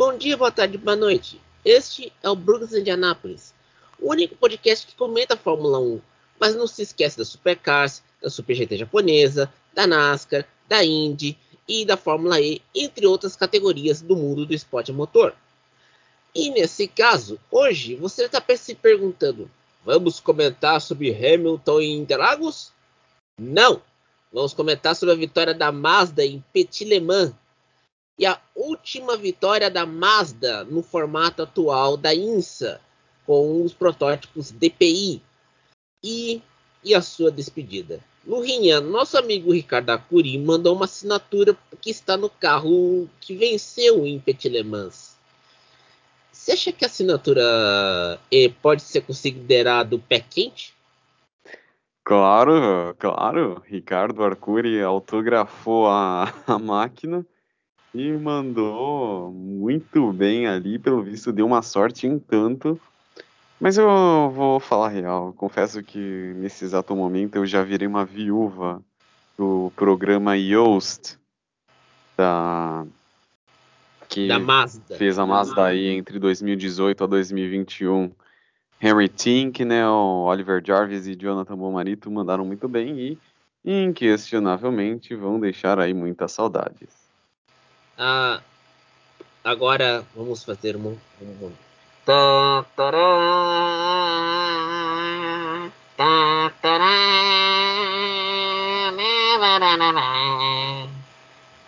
Bom 0.00 0.16
dia, 0.16 0.34
boa 0.34 0.50
tarde, 0.50 0.78
boa 0.78 0.96
noite. 0.96 1.38
Este 1.62 2.10
é 2.22 2.30
o 2.30 2.34
Brooks 2.34 2.72
Indianapolis, 2.72 3.52
o 4.00 4.10
único 4.10 4.34
podcast 4.34 4.86
que 4.86 4.94
comenta 4.94 5.34
a 5.34 5.36
Fórmula 5.36 5.78
1, 5.78 6.00
mas 6.40 6.56
não 6.56 6.66
se 6.66 6.80
esquece 6.80 7.18
da 7.18 7.24
Supercars, 7.26 8.02
da 8.18 8.30
Super 8.30 8.56
GT 8.56 8.78
japonesa, 8.78 9.52
da 9.74 9.86
NASCAR, 9.86 10.46
da 10.66 10.82
Indy 10.82 11.36
e 11.68 11.84
da 11.84 11.98
Fórmula 11.98 12.40
E, 12.40 12.62
entre 12.74 13.06
outras 13.06 13.36
categorias 13.36 14.00
do 14.00 14.16
mundo 14.16 14.46
do 14.46 14.54
esporte 14.54 14.90
motor. 14.90 15.34
E 16.34 16.48
nesse 16.48 16.88
caso, 16.88 17.38
hoje 17.50 17.94
você 17.94 18.24
está 18.24 18.42
se 18.56 18.74
perguntando: 18.74 19.50
vamos 19.84 20.18
comentar 20.18 20.80
sobre 20.80 21.14
Hamilton 21.14 21.78
em 21.78 21.98
Interlagos? 21.98 22.72
Não! 23.38 23.82
Vamos 24.32 24.54
comentar 24.54 24.96
sobre 24.96 25.12
a 25.14 25.18
vitória 25.18 25.52
da 25.52 25.70
Mazda 25.70 26.24
em 26.24 26.42
Petit 26.54 26.86
Le 26.86 27.00
Mans 27.00 27.34
e 28.20 28.26
a 28.26 28.38
última 28.54 29.16
vitória 29.16 29.70
da 29.70 29.86
Mazda 29.86 30.62
no 30.64 30.82
formato 30.82 31.42
atual 31.42 31.96
da 31.96 32.14
INSA, 32.14 32.78
com 33.24 33.64
os 33.64 33.72
protótipos 33.72 34.50
DPI 34.50 35.22
e, 36.04 36.42
e 36.84 36.94
a 36.94 37.00
sua 37.00 37.30
despedida. 37.30 37.98
Lurinha, 38.26 38.78
nosso 38.78 39.16
amigo 39.16 39.54
Ricardo 39.54 39.88
Acuri 39.88 40.36
mandou 40.36 40.76
uma 40.76 40.84
assinatura 40.84 41.56
que 41.80 41.88
está 41.88 42.14
no 42.18 42.28
carro 42.28 43.08
que 43.22 43.34
venceu 43.34 44.06
em 44.06 44.20
Petit 44.20 44.50
Le 44.50 44.62
Mans. 44.62 45.16
Você 46.30 46.52
acha 46.52 46.72
que 46.72 46.84
a 46.84 46.88
assinatura 46.88 48.20
pode 48.60 48.82
ser 48.82 49.00
considerado 49.00 49.98
pé 49.98 50.20
quente? 50.20 50.74
Claro, 52.04 52.94
claro. 52.98 53.62
Ricardo 53.66 54.22
Arcuri 54.22 54.82
autografou 54.82 55.86
a, 55.86 56.34
a 56.46 56.58
máquina 56.58 57.24
e 57.94 58.12
mandou 58.12 59.32
muito 59.32 60.12
bem 60.12 60.46
ali. 60.46 60.78
Pelo 60.78 61.02
visto, 61.02 61.32
deu 61.32 61.46
uma 61.46 61.62
sorte 61.62 62.06
em 62.06 62.18
tanto. 62.18 62.80
Mas 63.60 63.76
eu 63.76 64.30
vou 64.30 64.58
falar 64.58 64.88
real. 64.88 65.32
Confesso 65.34 65.82
que 65.82 66.32
nesse 66.36 66.64
exato 66.64 66.96
momento 66.96 67.36
eu 67.36 67.44
já 67.44 67.62
virei 67.62 67.86
uma 67.86 68.04
viúva 68.04 68.82
do 69.36 69.72
programa 69.76 70.36
Yoast 70.36 71.18
da 72.16 72.86
que 74.08 74.26
Da 74.26 74.38
Mazda. 74.38 74.96
fez 74.96 75.18
a 75.18 75.24
Mazda 75.24 75.64
aí 75.66 75.86
entre 75.88 76.18
2018 76.18 77.04
a 77.04 77.06
2021. 77.06 78.10
Henry 78.82 79.08
Tinknell, 79.08 80.24
Oliver 80.26 80.62
Jarvis 80.64 81.06
e 81.06 81.14
Jonathan 81.14 81.56
Bomarito 81.56 82.10
mandaram 82.10 82.44
muito 82.44 82.66
bem 82.66 82.98
e, 82.98 83.18
inquestionavelmente, 83.84 85.14
vão 85.14 85.38
deixar 85.38 85.78
aí 85.78 85.94
muitas 85.94 86.32
saudades. 86.32 86.99
Ah, 88.02 88.40
agora 89.44 90.06
vamos 90.16 90.42
fazer 90.42 90.74
um. 90.74 90.96
um... 91.20 91.52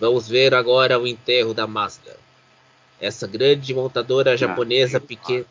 Vamos 0.00 0.26
ver 0.26 0.54
agora 0.54 0.98
o 0.98 1.06
enterro 1.06 1.52
da 1.52 1.66
Mazda. 1.66 2.18
Essa 2.98 3.26
grande 3.26 3.74
montadora 3.74 4.34
japonesa 4.34 4.98
pequena. 4.98 5.44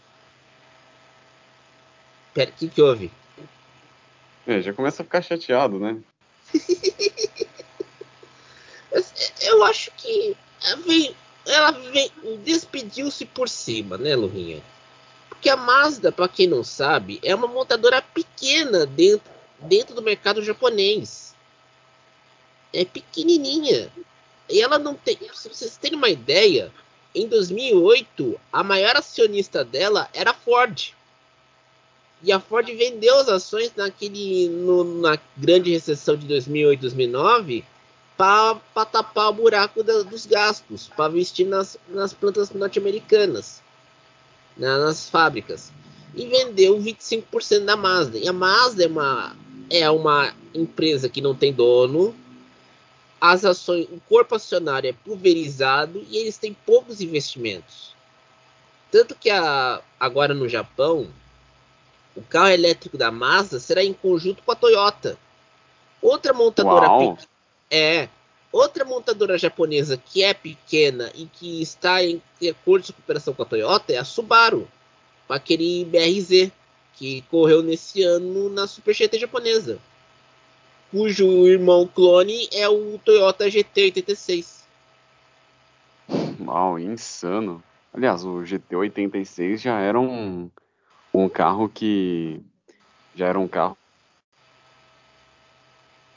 Pera, 2.34 2.50
o 2.50 2.54
que, 2.54 2.68
que 2.68 2.82
houve? 2.82 3.12
É, 4.48 4.60
já 4.62 4.73
começa 4.73 5.04
a 5.04 5.06
ficar 5.06 5.22
chateado, 5.22 5.80
né? 5.80 6.02
Eu 9.42 9.64
acho 9.64 9.92
que 9.92 10.36
ela 11.45 11.76
despediu-se 12.44 13.26
por 13.26 13.49
cima, 13.49 13.98
né, 13.98 14.16
Lurinha? 14.16 14.61
Porque 15.30 15.49
a 15.49 15.58
Mazda, 15.58 16.11
para 16.11 16.27
quem 16.27 16.48
não 16.48 16.64
sabe, 16.64 17.20
é 17.23 17.33
uma 17.33 17.48
montadora 17.48 18.02
pequena 18.02 18.86
dentro, 18.86 19.32
dentro 19.60 19.95
do 19.95 20.02
mercado 20.02 20.44
japonês. 20.44 21.33
É 22.72 22.86
pequenininha. 22.86 23.92
E 24.48 24.61
ela 24.61 24.77
não 24.77 24.94
tem. 24.94 25.17
Se 25.33 25.49
vocês 25.49 25.77
terem 25.77 25.98
uma 25.98 26.10
ideia, 26.10 26.72
em 27.16 27.28
2008, 27.28 28.39
a 28.54 28.64
maior 28.64 28.95
acionista 28.95 29.64
dela 29.66 30.10
era 30.14 30.32
a 30.32 30.36
Ford. 30.36 30.93
E 32.23 32.32
a 32.32 32.39
Ford 32.39 32.67
vendeu 32.67 33.17
as 33.17 33.28
ações 33.28 33.73
naquele, 33.76 34.48
no, 34.48 35.02
na 35.02 35.17
grande 35.36 35.72
recessão 35.72 36.16
de 36.16 36.28
2008, 36.28 36.82
2009 36.82 37.66
para 38.21 38.86
tapar 38.86 39.30
o 39.30 39.33
buraco 39.33 39.82
da, 39.82 40.04
dos 40.04 40.27
gastos, 40.27 40.87
para 40.95 41.11
investir 41.11 41.48
nas, 41.48 41.76
nas 41.89 42.14
plantas 42.14 42.52
norte-americanas, 42.52 43.64
na, 44.55 44.77
nas 44.77 45.09
fábricas. 45.09 45.73
E 46.14 46.27
vendeu 46.27 46.77
25% 46.77 47.65
da 47.65 47.76
Mazda. 47.76 48.20
E 48.20 48.27
a 48.27 48.33
Mazda 48.33 48.83
é 48.83 48.87
uma, 48.87 49.36
é 49.71 49.89
uma 49.89 50.36
empresa 50.54 51.10
que 51.10 51.20
não 51.20 51.33
tem 51.33 51.52
dono, 51.52 52.14
as 53.20 53.43
ações, 53.43 53.87
o 53.92 53.99
corpo 54.08 54.36
acionário 54.36 54.87
é 54.87 54.93
pulverizado 54.93 56.05
e 56.08 56.17
eles 56.17 56.37
têm 56.37 56.54
poucos 56.54 57.02
investimentos. 57.02 57.95
Tanto 58.92 59.15
que 59.15 59.31
a, 59.31 59.81
agora 59.99 60.36
no 60.36 60.48
Japão, 60.48 61.08
o 62.15 62.21
carro 62.21 62.49
elétrico 62.49 62.99
da 62.99 63.10
Mazda 63.10 63.60
será 63.60 63.83
em 63.83 63.93
conjunto 63.93 64.43
com 64.43 64.52
a 64.52 64.55
Toyota. 64.55 65.17
Outra 65.99 66.33
montadora. 66.33 66.87
É 67.71 68.09
outra 68.52 68.83
montadora 68.83 69.37
japonesa 69.37 69.98
que 69.98 70.23
é 70.23 70.33
pequena 70.33 71.09
e 71.15 71.26
que 71.26 71.61
está 71.61 72.04
em 72.04 72.21
acordo 72.49 72.87
de 72.87 72.93
cooperação 72.93 73.33
com 73.33 73.43
a 73.43 73.45
Toyota 73.45 73.93
é 73.93 73.98
a 73.98 74.04
Subaru, 74.04 74.67
com 75.26 75.33
aquele 75.33 75.86
BRZ 75.86 76.52
que 76.93 77.21
correu 77.31 77.64
nesse 77.64 78.04
ano 78.04 78.49
na 78.49 78.67
Super 78.67 78.93
GT 78.93 79.17
japonesa, 79.17 79.80
cujo 80.92 81.48
irmão 81.48 81.87
clone 81.87 82.49
é 82.52 82.67
o 82.67 82.99
Toyota 82.99 83.45
GT86. 83.45 84.61
Uau, 86.45 86.77
insano. 86.77 87.64
Aliás, 87.93 88.26
o 88.26 88.42
GT86 88.43 89.58
já 89.58 89.80
era 89.80 89.99
um, 89.99 90.49
um 91.14 91.30
carro 91.30 91.70
que. 91.70 92.42
Já 93.15 93.27
era 93.27 93.39
um 93.39 93.48
carro. 93.48 93.77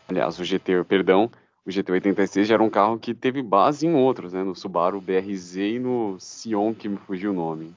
Aliás, 0.09 0.39
o 0.39 0.45
GT, 0.45 0.85
perdão, 0.85 1.31
o 1.67 1.71
GT86 1.71 2.45
já 2.45 2.55
era 2.55 2.63
um 2.63 2.69
carro 2.69 2.99
que 2.99 3.15
teve 3.15 3.43
base 3.43 3.87
em 3.87 3.95
outros, 3.95 4.33
né? 4.33 4.43
No 4.43 4.55
Subaru 4.55 5.01
BRZ 5.01 5.57
e 5.57 5.79
no 5.79 6.19
Sion, 6.21 6.75
que 6.75 6.89
me 6.89 6.99
fugiu 6.99 7.31
o 7.31 7.35
nome. 7.35 7.75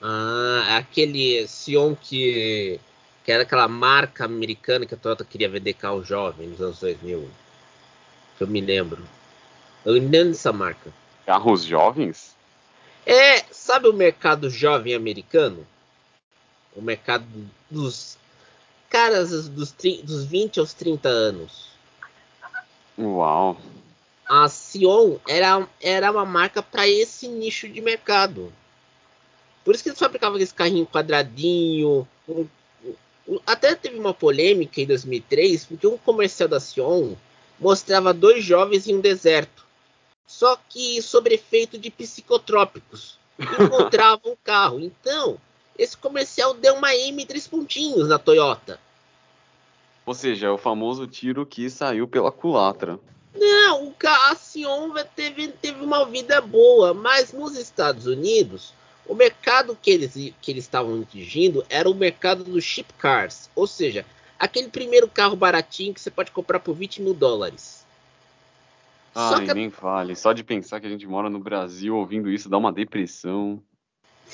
Ah, 0.00 0.76
aquele 0.76 1.48
Sion 1.48 1.96
que, 1.96 2.78
que 3.24 3.32
era 3.32 3.42
aquela 3.42 3.66
marca 3.66 4.24
americana 4.24 4.86
que 4.86 4.94
a 4.94 4.96
Toyota 4.96 5.24
queria 5.24 5.48
vender 5.48 5.74
carro 5.74 6.04
jovem 6.04 6.46
nos 6.46 6.60
anos 6.60 6.78
2000. 6.78 7.28
Que 8.38 8.44
eu 8.44 8.48
me 8.48 8.60
lembro. 8.60 9.02
Eu 9.84 9.94
lembro 9.94 10.08
dessa 10.08 10.52
marca. 10.52 10.92
Carros 11.24 11.64
jovens? 11.64 12.36
É, 13.04 13.42
sabe 13.50 13.88
o 13.88 13.92
mercado 13.92 14.48
jovem 14.48 14.94
americano? 14.94 15.66
O 16.74 16.80
mercado 16.80 17.24
dos 17.68 18.16
caras 18.88 19.48
dos, 19.48 19.72
dos 19.72 20.24
20 20.24 20.60
aos 20.60 20.72
30 20.72 21.08
anos. 21.08 21.75
Uau. 22.98 23.56
A 24.28 24.48
Sion 24.48 25.18
era, 25.28 25.68
era 25.80 26.10
uma 26.10 26.24
marca 26.24 26.62
para 26.62 26.88
esse 26.88 27.28
nicho 27.28 27.68
de 27.68 27.80
mercado. 27.80 28.52
Por 29.64 29.74
isso 29.74 29.82
que 29.82 29.90
eles 29.90 29.98
fabricavam 29.98 30.38
esse 30.38 30.54
carrinho 30.54 30.86
quadradinho. 30.86 32.06
um- 32.28 32.46
um- 33.28 33.38
até 33.46 33.74
teve 33.74 33.98
uma 33.98 34.12
polêmica 34.12 34.80
em 34.80 34.86
2003, 34.86 35.64
porque 35.64 35.86
um 35.86 35.96
comercial 35.98 36.48
da 36.48 36.58
Sion 36.58 37.14
mostrava 37.58 38.12
dois 38.12 38.44
jovens 38.44 38.88
em 38.88 38.96
um 38.96 39.00
deserto. 39.00 39.64
Só 40.26 40.58
que 40.68 41.00
sob 41.02 41.32
efeito 41.32 41.78
de 41.78 41.90
psicotrópicos. 41.90 43.16
Encontravam 43.38 44.32
o 44.32 44.38
carro. 44.42 44.80
Então, 44.80 45.38
esse 45.78 45.96
comercial 45.96 46.54
deu 46.54 46.74
uma 46.74 46.94
M 46.94 47.24
três 47.26 47.46
pontinhos 47.46 48.08
na 48.08 48.18
Toyota. 48.18 48.80
Ou 50.06 50.14
seja, 50.14 50.46
é 50.46 50.50
o 50.50 50.56
famoso 50.56 51.04
tiro 51.06 51.44
que 51.44 51.68
saiu 51.68 52.06
pela 52.06 52.30
culatra. 52.30 52.98
Não, 53.34 53.88
o 53.88 53.92
ca- 53.92 54.30
a 54.30 54.36
Sion 54.36 54.92
vai- 54.92 55.04
teve, 55.04 55.48
teve 55.48 55.84
uma 55.84 56.04
vida 56.06 56.40
boa, 56.40 56.94
mas 56.94 57.32
nos 57.32 57.56
Estados 57.56 58.06
Unidos, 58.06 58.72
o 59.04 59.14
mercado 59.14 59.76
que 59.80 59.90
eles 59.90 60.14
que 60.40 60.50
eles 60.52 60.64
estavam 60.64 61.02
atingindo 61.02 61.66
era 61.68 61.90
o 61.90 61.94
mercado 61.94 62.44
dos 62.44 62.64
chip 62.64 62.92
cars, 62.94 63.50
ou 63.54 63.66
seja, 63.66 64.06
aquele 64.38 64.68
primeiro 64.68 65.08
carro 65.08 65.36
baratinho 65.36 65.92
que 65.92 66.00
você 66.00 66.10
pode 66.10 66.30
comprar 66.30 66.60
por 66.60 66.74
20 66.74 67.02
mil 67.02 67.12
dólares. 67.12 67.84
Ai, 69.14 69.46
que, 69.46 69.54
nem 69.54 69.70
fale. 69.70 70.14
Só 70.14 70.32
de 70.32 70.44
pensar 70.44 70.78
que 70.80 70.86
a 70.86 70.90
gente 70.90 71.06
mora 71.06 71.28
no 71.28 71.38
Brasil 71.38 71.96
ouvindo 71.96 72.30
isso 72.30 72.48
dá 72.48 72.56
uma 72.58 72.72
depressão. 72.72 73.60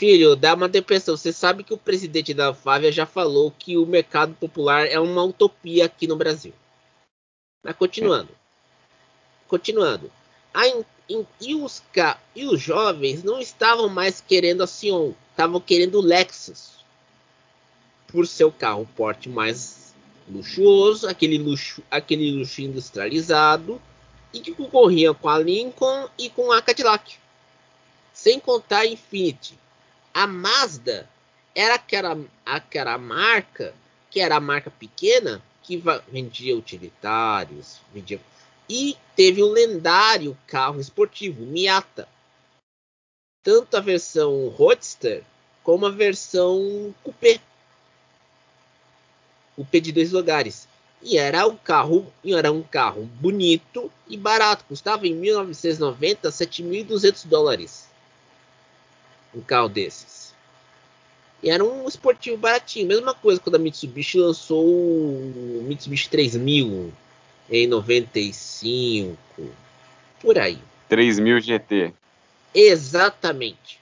Filho, 0.02 0.34
dá 0.34 0.52
uma 0.54 0.68
depressão. 0.68 1.16
Você 1.16 1.32
sabe 1.32 1.62
que 1.62 1.72
o 1.72 1.78
presidente 1.78 2.34
da 2.34 2.52
Fávia 2.52 2.90
já 2.90 3.06
falou 3.06 3.52
que 3.56 3.78
o 3.78 3.86
mercado 3.86 4.34
popular 4.34 4.84
é 4.88 4.98
uma 4.98 5.22
utopia 5.22 5.84
aqui 5.84 6.08
no 6.08 6.16
Brasil. 6.16 6.52
Mas 7.62 7.76
continuando. 7.76 8.30
Continuando. 9.46 10.10
A 10.52 10.66
in- 10.66 10.84
E, 11.08 11.24
e 11.40 11.54
os, 11.54 11.80
e 12.34 12.44
os 12.46 12.60
jovens 12.60 13.22
não 13.22 13.38
estavam 13.38 13.88
mais 13.88 14.20
querendo 14.20 14.64
a 14.64 14.66
Sion, 14.66 15.12
estavam 15.30 15.60
querendo 15.60 15.98
o 15.98 16.02
Lexus. 16.02 16.84
Por 18.08 18.26
seu 18.26 18.50
carro 18.50 18.88
porte 18.96 19.28
mais 19.28 19.94
luxuoso, 20.28 21.06
aquele 21.06 21.38
luxo, 21.38 21.80
aquele 21.88 22.32
luxo 22.32 22.60
industrializado, 22.60 23.80
e 24.34 24.40
que 24.40 24.52
concorria 24.52 25.14
com 25.14 25.28
a 25.28 25.38
Lincoln 25.38 26.08
e 26.18 26.28
com 26.28 26.50
a 26.50 26.60
Cadillac. 26.60 27.16
Sem 28.12 28.40
contar 28.40 28.80
a 28.80 28.86
Infiniti. 28.86 29.61
A 30.14 30.26
Mazda 30.26 31.08
era 31.54 31.74
aquela, 31.74 32.18
aquela 32.44 32.98
marca 32.98 33.74
que 34.10 34.20
era 34.20 34.36
a 34.36 34.40
marca 34.40 34.70
pequena 34.70 35.42
que 35.62 35.82
vendia 36.08 36.56
utilitários, 36.56 37.80
vendia 37.92 38.20
e 38.68 38.96
teve 39.16 39.42
o 39.42 39.48
um 39.48 39.52
lendário 39.52 40.36
carro 40.46 40.80
esportivo 40.80 41.44
Miata, 41.44 42.08
tanto 43.42 43.76
a 43.76 43.80
versão 43.80 44.48
Roadster 44.48 45.24
como 45.62 45.86
a 45.86 45.90
versão 45.90 46.94
Coupé, 47.02 47.40
Coupé 49.54 49.80
de 49.80 49.92
dois 49.92 50.12
lugares. 50.12 50.68
E 51.02 51.18
era 51.18 51.46
um 51.46 51.56
carro, 51.56 52.12
era 52.24 52.52
um 52.52 52.62
carro 52.62 53.04
bonito 53.20 53.90
e 54.06 54.16
barato, 54.16 54.64
custava 54.66 55.06
em 55.06 55.14
1990 55.14 56.28
7.200 56.30 57.26
dólares. 57.26 57.91
Um 59.34 59.40
carro 59.40 59.68
desses. 59.68 60.34
E 61.42 61.50
era 61.50 61.64
um 61.64 61.88
esportivo 61.88 62.36
baratinho. 62.36 62.86
Mesma 62.86 63.14
coisa 63.14 63.40
quando 63.40 63.56
a 63.56 63.58
Mitsubishi 63.58 64.18
lançou 64.18 64.64
o 64.64 65.64
Mitsubishi 65.66 66.08
3000 66.08 66.92
em 67.50 67.66
95. 67.66 69.18
Por 70.20 70.38
aí. 70.38 70.58
3000 70.88 71.40
GT. 71.40 71.92
Exatamente. 72.54 73.80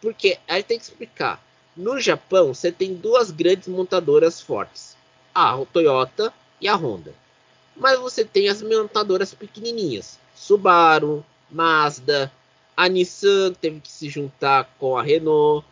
Porque 0.00 0.38
aí 0.48 0.62
tem 0.62 0.78
que 0.78 0.84
explicar. 0.84 1.42
No 1.76 2.00
Japão, 2.00 2.54
você 2.54 2.72
tem 2.72 2.94
duas 2.94 3.30
grandes 3.30 3.68
montadoras 3.68 4.40
fortes: 4.40 4.96
a 5.34 5.56
Toyota 5.72 6.32
e 6.60 6.66
a 6.66 6.74
Honda. 6.74 7.14
Mas 7.76 7.98
você 7.98 8.24
tem 8.24 8.48
as 8.48 8.62
montadoras 8.62 9.34
pequenininhas: 9.34 10.18
Subaru, 10.34 11.24
Mazda, 11.50 12.32
a 12.78 12.88
Nissan 12.88 13.54
teve 13.54 13.80
que 13.80 13.90
se 13.90 14.08
juntar 14.08 14.72
com 14.78 14.96
a 14.96 15.02
Renault. 15.02 15.66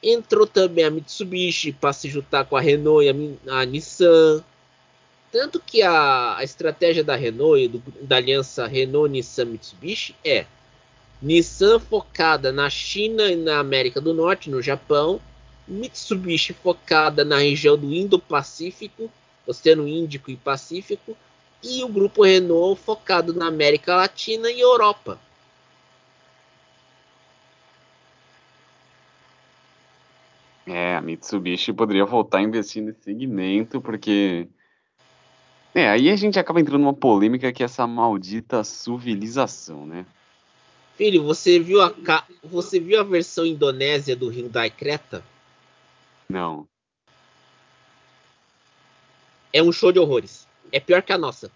Entrou 0.00 0.46
também 0.46 0.84
a 0.84 0.90
Mitsubishi 0.90 1.72
para 1.72 1.92
se 1.92 2.08
juntar 2.08 2.44
com 2.44 2.56
a 2.56 2.60
Renault 2.60 3.04
e 3.04 3.10
a, 3.50 3.58
a 3.58 3.64
Nissan. 3.64 4.44
Tanto 5.32 5.58
que 5.58 5.82
a, 5.82 6.36
a 6.36 6.44
estratégia 6.44 7.02
da 7.02 7.16
Renault 7.16 7.60
e 7.60 7.66
do, 7.66 7.82
da 8.02 8.18
aliança 8.18 8.68
Renault-Nissan-Mitsubishi 8.68 10.14
é 10.24 10.46
Nissan 11.20 11.80
focada 11.80 12.52
na 12.52 12.70
China 12.70 13.24
e 13.24 13.34
na 13.34 13.58
América 13.58 14.00
do 14.00 14.14
Norte, 14.14 14.48
no 14.48 14.62
Japão, 14.62 15.20
Mitsubishi 15.66 16.52
focada 16.52 17.24
na 17.24 17.38
região 17.38 17.76
do 17.76 17.92
Indo-Pacífico, 17.92 19.10
Oceano 19.44 19.88
Índico 19.88 20.30
e 20.30 20.36
Pacífico, 20.36 21.16
e 21.64 21.82
o 21.82 21.88
grupo 21.88 22.22
Renault 22.22 22.80
focado 22.80 23.34
na 23.34 23.48
América 23.48 23.96
Latina 23.96 24.48
e 24.52 24.60
Europa. 24.60 25.18
É, 30.68 30.96
a 30.96 31.00
Mitsubishi 31.00 31.72
poderia 31.72 32.04
voltar 32.04 32.38
a 32.38 32.42
investir 32.42 32.82
nesse 32.82 33.02
segmento, 33.02 33.80
porque 33.80 34.46
é, 35.74 35.88
aí 35.88 36.10
a 36.10 36.16
gente 36.16 36.38
acaba 36.38 36.60
entrando 36.60 36.82
numa 36.82 36.92
polêmica 36.92 37.50
que 37.52 37.62
é 37.62 37.66
essa 37.66 37.86
maldita 37.86 38.62
civilização, 38.62 39.86
né? 39.86 40.04
Filho, 40.94 41.22
você 41.22 41.58
viu 41.58 41.80
a 41.80 41.90
ca... 41.90 42.26
você 42.42 42.78
viu 42.78 43.00
a 43.00 43.04
versão 43.04 43.46
indonésia 43.46 44.14
do 44.14 44.28
Hyundai 44.28 44.70
Creta? 44.70 45.24
Não. 46.28 46.68
É 49.52 49.62
um 49.62 49.72
show 49.72 49.90
de 49.90 49.98
horrores. 49.98 50.46
É 50.70 50.78
pior 50.78 51.00
que 51.00 51.12
a 51.12 51.18
nossa. 51.18 51.50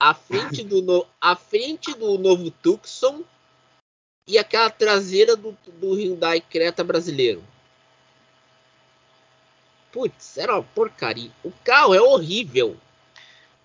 A 0.00 0.12
frente 0.12 0.64
do 0.64 0.82
no... 0.82 1.06
a 1.20 1.36
frente 1.36 1.94
do 1.94 2.18
novo 2.18 2.50
Tucson 2.50 3.22
e 4.26 4.38
aquela 4.38 4.70
traseira 4.70 5.36
do, 5.36 5.56
do 5.78 5.94
Hyundai 5.94 6.40
Creta 6.40 6.82
brasileiro. 6.82 7.44
Putz, 9.96 10.36
era 10.36 10.52
uma 10.52 10.62
porcaria. 10.62 11.30
O 11.42 11.50
carro 11.64 11.94
é 11.94 12.00
horrível. 12.02 12.76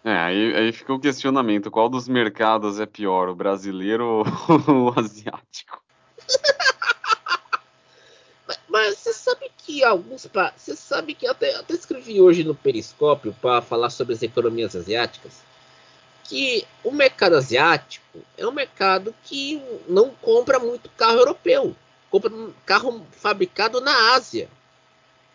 É, 0.01 0.15
aí, 0.15 0.55
aí 0.55 0.71
fica 0.71 0.93
o 0.93 0.99
questionamento: 0.99 1.69
qual 1.69 1.89
dos 1.89 2.07
mercados 2.07 2.79
é 2.79 2.85
pior, 2.85 3.27
o 3.27 3.35
brasileiro 3.35 4.23
ou 4.47 4.85
o 4.85 4.93
asiático? 4.97 5.83
mas, 8.47 8.59
mas, 8.69 8.97
você 8.97 9.11
sabe 9.11 9.51
que 9.57 9.83
alguns. 9.83 10.25
Você 10.55 10.73
sabe 10.73 11.15
que 11.15 11.27
até, 11.27 11.53
até 11.53 11.73
escrevi 11.73 12.21
hoje 12.21 12.45
no 12.45 12.55
Periscópio 12.55 13.35
para 13.41 13.61
falar 13.61 13.89
sobre 13.89 14.13
as 14.13 14.23
economias 14.23 14.73
asiáticas. 14.73 15.43
Que 16.23 16.65
o 16.81 16.93
mercado 16.93 17.35
asiático 17.35 18.19
é 18.37 18.47
um 18.47 18.53
mercado 18.53 19.13
que 19.25 19.61
não 19.85 20.11
compra 20.11 20.59
muito 20.59 20.89
carro 20.91 21.17
europeu. 21.17 21.75
Compra 22.09 22.31
carro 22.65 23.05
fabricado 23.11 23.81
na 23.81 24.13
Ásia. 24.13 24.49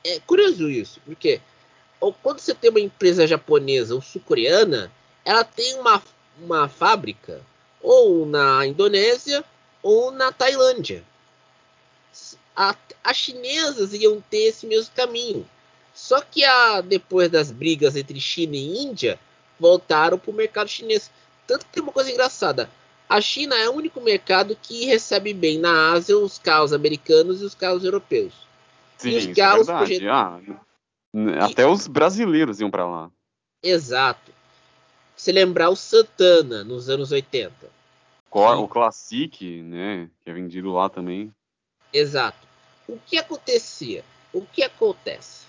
É 0.09 0.21
curioso 0.21 0.71
isso, 0.71 1.01
porque 1.05 1.41
quando 2.23 2.39
você 2.39 2.55
tem 2.55 2.71
uma 2.71 2.79
empresa 2.79 3.27
japonesa 3.27 3.93
ou 3.93 4.01
sul-coreana, 4.01 4.93
ela 5.25 5.43
tem 5.43 5.75
uma, 5.81 6.01
uma 6.41 6.69
fábrica 6.69 7.41
ou 7.83 8.25
na 8.25 8.65
Indonésia 8.65 9.45
ou 9.83 10.13
na 10.13 10.31
Tailândia. 10.31 11.03
as 12.55 13.17
chinesas 13.17 13.93
iam 13.95 14.21
ter 14.31 14.45
esse 14.45 14.65
mesmo 14.65 14.95
caminho. 14.95 15.45
Só 15.93 16.21
que 16.21 16.45
a, 16.45 16.81
depois 16.83 17.29
das 17.29 17.51
brigas 17.51 17.97
entre 17.97 18.21
China 18.21 18.55
e 18.55 18.79
Índia, 18.79 19.19
voltaram 19.59 20.19
para 20.19 20.31
o 20.31 20.35
mercado 20.35 20.69
chinês. 20.69 21.11
Tanto 21.49 21.67
que 21.67 21.73
tem 21.73 21.83
uma 21.83 21.93
coisa 21.93 22.13
engraçada. 22.13 22.71
A 23.09 23.21
China 23.21 23.57
é 23.57 23.69
o 23.69 23.75
único 23.75 24.01
mercado 24.01 24.57
que 24.63 24.85
recebe 24.85 25.35
bem 25.35 25.59
na 25.59 25.93
Ásia 25.93 26.17
os 26.17 26.39
carros 26.39 26.73
americanos 26.73 27.43
e 27.43 27.45
os 27.45 27.55
carros 27.55 27.83
europeus. 27.83 28.46
Sim, 28.97 29.11
e 29.11 29.17
os 29.17 29.27
carros 29.37 29.69
é. 29.69 30.09
Ah, 30.09 30.41
até 31.45 31.63
e... 31.63 31.67
os 31.67 31.87
brasileiros 31.87 32.61
iam 32.61 32.71
para 32.71 32.87
lá. 32.87 33.11
Exato. 33.63 34.33
Se 35.17 35.33
lembrar 35.33 35.71
o 35.71 35.77
Santana 35.77 36.63
nos 36.63 36.89
anos 36.89 37.13
80. 37.13 37.77
O 38.31 38.69
Classic, 38.69 39.63
né? 39.63 40.11
Que 40.23 40.31
é 40.31 40.35
vendido 40.35 40.73
lá 40.73 40.91
também. 40.91 41.33
Exato. 41.93 42.47
O 42.87 42.99
que 42.99 43.17
acontecia? 43.17 44.05
O 44.33 44.43
que 44.43 44.63
acontece? 44.63 45.47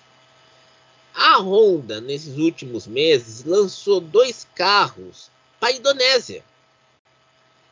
A 1.14 1.40
Honda, 1.40 2.00
nesses 2.00 2.38
últimos 2.38 2.88
meses, 2.88 3.44
lançou 3.44 4.00
dois 4.00 4.48
carros 4.56 5.30
para 5.60 5.70
a 5.70 5.74
Indonésia. 5.74 6.44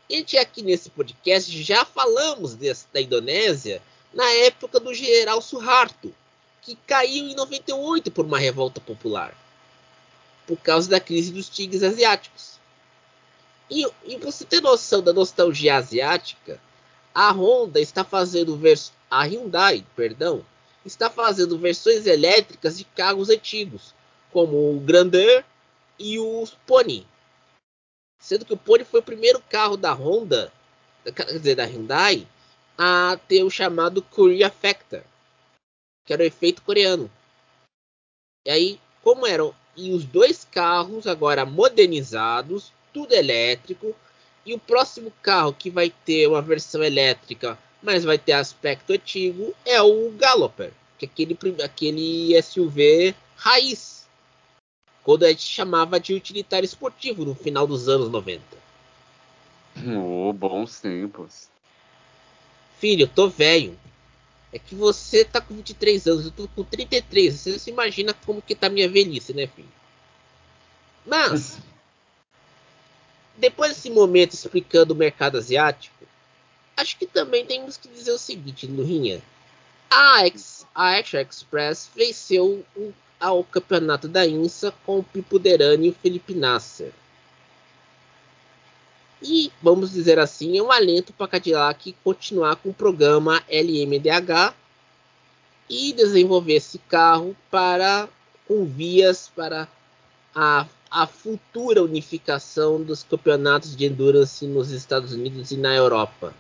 A 0.10 0.14
gente 0.14 0.38
aqui 0.38 0.62
nesse 0.62 0.90
podcast 0.90 1.64
já 1.64 1.86
falamos 1.86 2.56
desse, 2.56 2.86
da 2.92 3.00
Indonésia 3.02 3.82
na 4.16 4.28
época 4.32 4.80
do 4.80 4.94
General 4.94 5.42
Suharto 5.42 6.16
que 6.62 6.76
caiu 6.88 7.28
em 7.28 7.36
98 7.36 8.10
por 8.10 8.26
uma 8.26 8.40
revolta 8.40 8.82
popular, 8.82 9.38
por 10.48 10.58
causa 10.58 10.90
da 10.90 11.00
crise 11.00 11.32
dos 11.32 11.48
tigres 11.48 11.84
asiáticos. 11.84 12.56
E, 13.70 13.86
e 14.04 14.18
você 14.18 14.44
ter 14.46 14.62
noção 14.62 15.04
da 15.04 15.14
nostalgia 15.14 15.76
asiática, 15.76 16.60
a 17.14 17.32
Honda 17.32 17.80
está 17.80 18.04
fazendo 18.04 18.60
a 19.12 19.24
Hyundai, 19.24 19.86
perdão, 19.96 20.44
está 20.84 21.08
fazendo 21.08 21.58
versões 21.58 22.08
elétricas 22.08 22.80
de 22.80 22.84
carros 22.84 23.30
antigos, 23.30 23.94
como 24.32 24.76
o 24.76 24.80
Grandeur 24.80 25.44
e 26.00 26.18
o 26.18 26.48
Pony. 26.66 27.06
Sendo 28.20 28.44
que 28.44 28.54
o 28.54 28.58
Pony 28.58 28.84
foi 28.84 29.02
o 29.02 29.04
primeiro 29.04 29.40
carro 29.50 29.78
da 29.78 29.94
Honda, 29.94 30.52
quer 31.16 31.26
dizer, 31.26 31.56
da 31.56 31.66
Hyundai, 31.66 32.28
a 32.78 33.18
ter 33.28 33.44
o 33.44 33.50
chamado 33.50 34.02
Korea 34.02 34.50
Factor, 34.50 35.02
que 36.06 36.14
era 36.14 36.24
o 36.24 36.26
efeito 36.26 36.62
coreano. 36.62 37.10
E 38.46 38.52
aí, 38.52 38.80
como 39.04 39.26
eram 39.26 39.54
e 39.76 39.92
os 39.92 40.06
dois 40.06 40.48
carros 40.50 41.06
agora 41.06 41.46
modernizados, 41.46 42.72
tudo 42.94 43.14
elétrico, 43.14 43.94
e 44.46 44.54
o 44.54 44.60
próximo 44.60 45.12
carro 45.22 45.54
que 45.54 45.70
vai 45.70 45.90
ter 45.90 46.28
uma 46.28 46.42
versão 46.42 46.84
elétrica, 46.84 47.58
mas 47.82 48.04
vai 48.04 48.18
ter 48.18 48.34
aspecto 48.34 48.94
antigo, 48.94 49.54
é 49.66 49.82
o 49.82 50.12
Galloper, 50.12 50.72
que 50.98 51.06
é 51.06 51.10
aquele, 51.10 51.38
aquele 51.64 52.42
SUV 52.42 53.16
raiz, 53.36 54.08
quando 55.04 55.24
a 55.24 55.30
gente 55.30 55.44
chamava 55.44 56.00
de 56.00 56.14
utilitário 56.14 56.66
esportivo 56.66 57.26
no 57.26 57.36
final 57.36 57.68
dos 57.68 57.90
anos 57.90 58.10
90. 58.10 58.42
Oh, 59.98 60.32
bons 60.32 60.80
tempos. 60.80 61.50
Filho, 62.86 63.06
eu 63.06 63.08
tô 63.08 63.28
velho. 63.28 63.76
É 64.54 64.60
que 64.60 64.76
você 64.76 65.26
tá 65.26 65.42
com 65.42 65.56
23 65.56 66.06
anos, 66.06 66.26
eu 66.26 66.32
tô 66.32 66.48
com 66.50 66.64
33. 66.64 67.34
Você 67.34 67.58
se 67.58 67.72
imagina 67.72 68.14
como 68.14 68.44
que 68.44 68.54
tá 68.54 68.70
minha 68.70 68.88
velhice, 68.88 69.34
né, 69.34 69.48
filho? 69.48 69.68
Mas. 71.04 71.58
depois 73.36 73.74
desse 73.74 73.90
momento 73.90 74.34
explicando 74.34 74.94
o 74.94 74.96
mercado 74.96 75.40
asiático, 75.40 76.06
acho 76.78 76.96
que 77.00 77.08
também 77.08 77.44
temos 77.44 77.76
que 77.76 77.88
dizer 77.88 78.12
o 78.12 78.20
seguinte, 78.20 78.68
Lurinha. 78.68 79.20
A, 79.90 80.20
a 80.76 80.96
Action 80.96 81.20
Express 81.22 81.90
venceu 81.96 82.64
o, 82.76 82.94
ao 83.20 83.44
campeonato 83.44 84.08
da 84.08 84.28
INSA 84.28 84.72
com 84.86 85.00
o 85.00 85.04
Pipo 85.04 85.40
Derani 85.40 85.88
e 85.88 85.90
o 85.90 85.96
Felipe 85.96 86.36
Nasser. 86.36 86.94
E, 89.28 89.52
vamos 89.60 89.92
dizer 89.92 90.20
assim, 90.20 90.56
é 90.56 90.62
um 90.62 90.72
alento 90.72 91.12
para 91.12 91.28
Cadillac 91.28 91.96
continuar 92.04 92.58
com 92.58 92.70
o 92.70 92.74
programa 92.74 93.42
LMDH 93.50 94.54
e 95.68 95.94
desenvolver 95.94 96.54
esse 96.54 96.78
carro 96.78 97.36
para 97.50 98.08
com 98.48 98.66
vias 98.66 99.32
para 99.36 99.68
a, 100.36 100.68
a 100.92 101.08
futura 101.08 101.82
unificação 101.82 102.80
dos 102.84 103.02
campeonatos 103.02 103.76
de 103.76 103.88
endurance 103.88 104.46
nos 104.46 104.70
Estados 104.70 105.12
Unidos 105.12 105.50
e 105.50 105.58
na 105.58 105.74
Europa. 105.74 106.32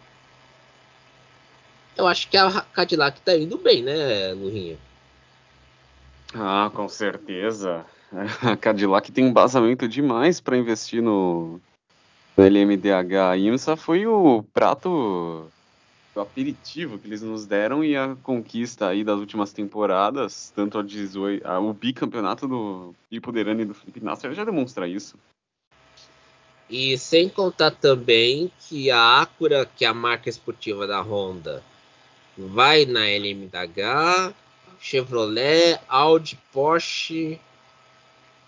Eu 1.97 2.05
acho 2.05 2.29
que 2.29 2.37
a 2.37 2.61
Cadillac 2.61 3.17
está 3.17 3.35
indo 3.35 3.57
bem, 3.57 3.81
né, 3.81 4.31
Lurinha? 4.33 4.77
Ah, 6.35 6.69
com 6.71 6.87
certeza. 6.87 7.83
A 8.43 8.55
Cadillac 8.55 9.11
tem 9.11 9.25
embasamento 9.25 9.87
demais 9.87 10.39
para 10.39 10.57
investir 10.57 11.01
no, 11.01 11.59
no 12.35 12.43
LMDH. 12.43 13.31
A 13.31 13.37
IMSA 13.37 13.75
foi 13.75 14.05
o 14.05 14.43
prato 14.53 15.49
o 16.15 16.21
aperitivo 16.21 16.97
que 16.97 17.07
eles 17.07 17.21
nos 17.21 17.45
deram 17.45 17.83
e 17.83 17.95
a 17.95 18.15
conquista 18.23 18.87
aí 18.87 19.03
das 19.03 19.19
últimas 19.19 19.51
temporadas, 19.51 20.51
tanto 20.55 20.79
a 20.79 20.81
18, 20.81 21.45
a, 21.45 21.59
o 21.59 21.73
bicampeonato 21.73 22.47
do 22.47 22.95
Pipo 23.09 23.33
Derani 23.33 23.63
e 23.63 23.65
do 23.65 23.73
Felipe 23.73 23.99
Nasser 23.99 24.33
já 24.33 24.45
demonstra 24.45 24.87
isso. 24.87 25.17
E 26.69 26.97
sem 26.97 27.27
contar 27.27 27.71
também 27.71 28.49
que 28.61 28.89
a 28.89 29.21
Acura, 29.21 29.65
que 29.65 29.83
é 29.83 29.89
a 29.89 29.93
marca 29.93 30.29
esportiva 30.29 30.87
da 30.87 31.01
Honda, 31.01 31.61
vai 32.37 32.85
na 32.85 33.05
LMDH, 33.05 34.33
Chevrolet, 34.79 35.79
Audi, 35.87 36.39
Porsche, 36.51 37.39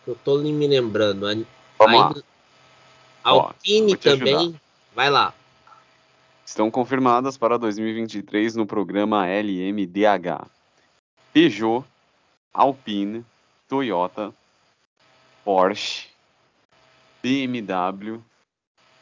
eu 0.07 0.15
tô 0.15 0.37
me 0.37 0.67
lembrando, 0.67 1.45
Vamos 1.77 2.23
Alpine 3.29 3.93
Ó, 3.93 3.97
também, 3.97 4.59
vai 4.95 5.09
lá 5.09 5.33
estão 6.47 6.71
confirmadas 6.71 7.37
para 7.37 7.59
2023 7.59 8.55
no 8.55 8.65
programa 8.65 9.27
LMDH. 9.27 10.47
Peugeot, 11.33 11.83
Alpine, 12.53 13.25
Toyota, 13.67 14.33
Porsche, 15.43 16.07
BMW, 17.21 18.23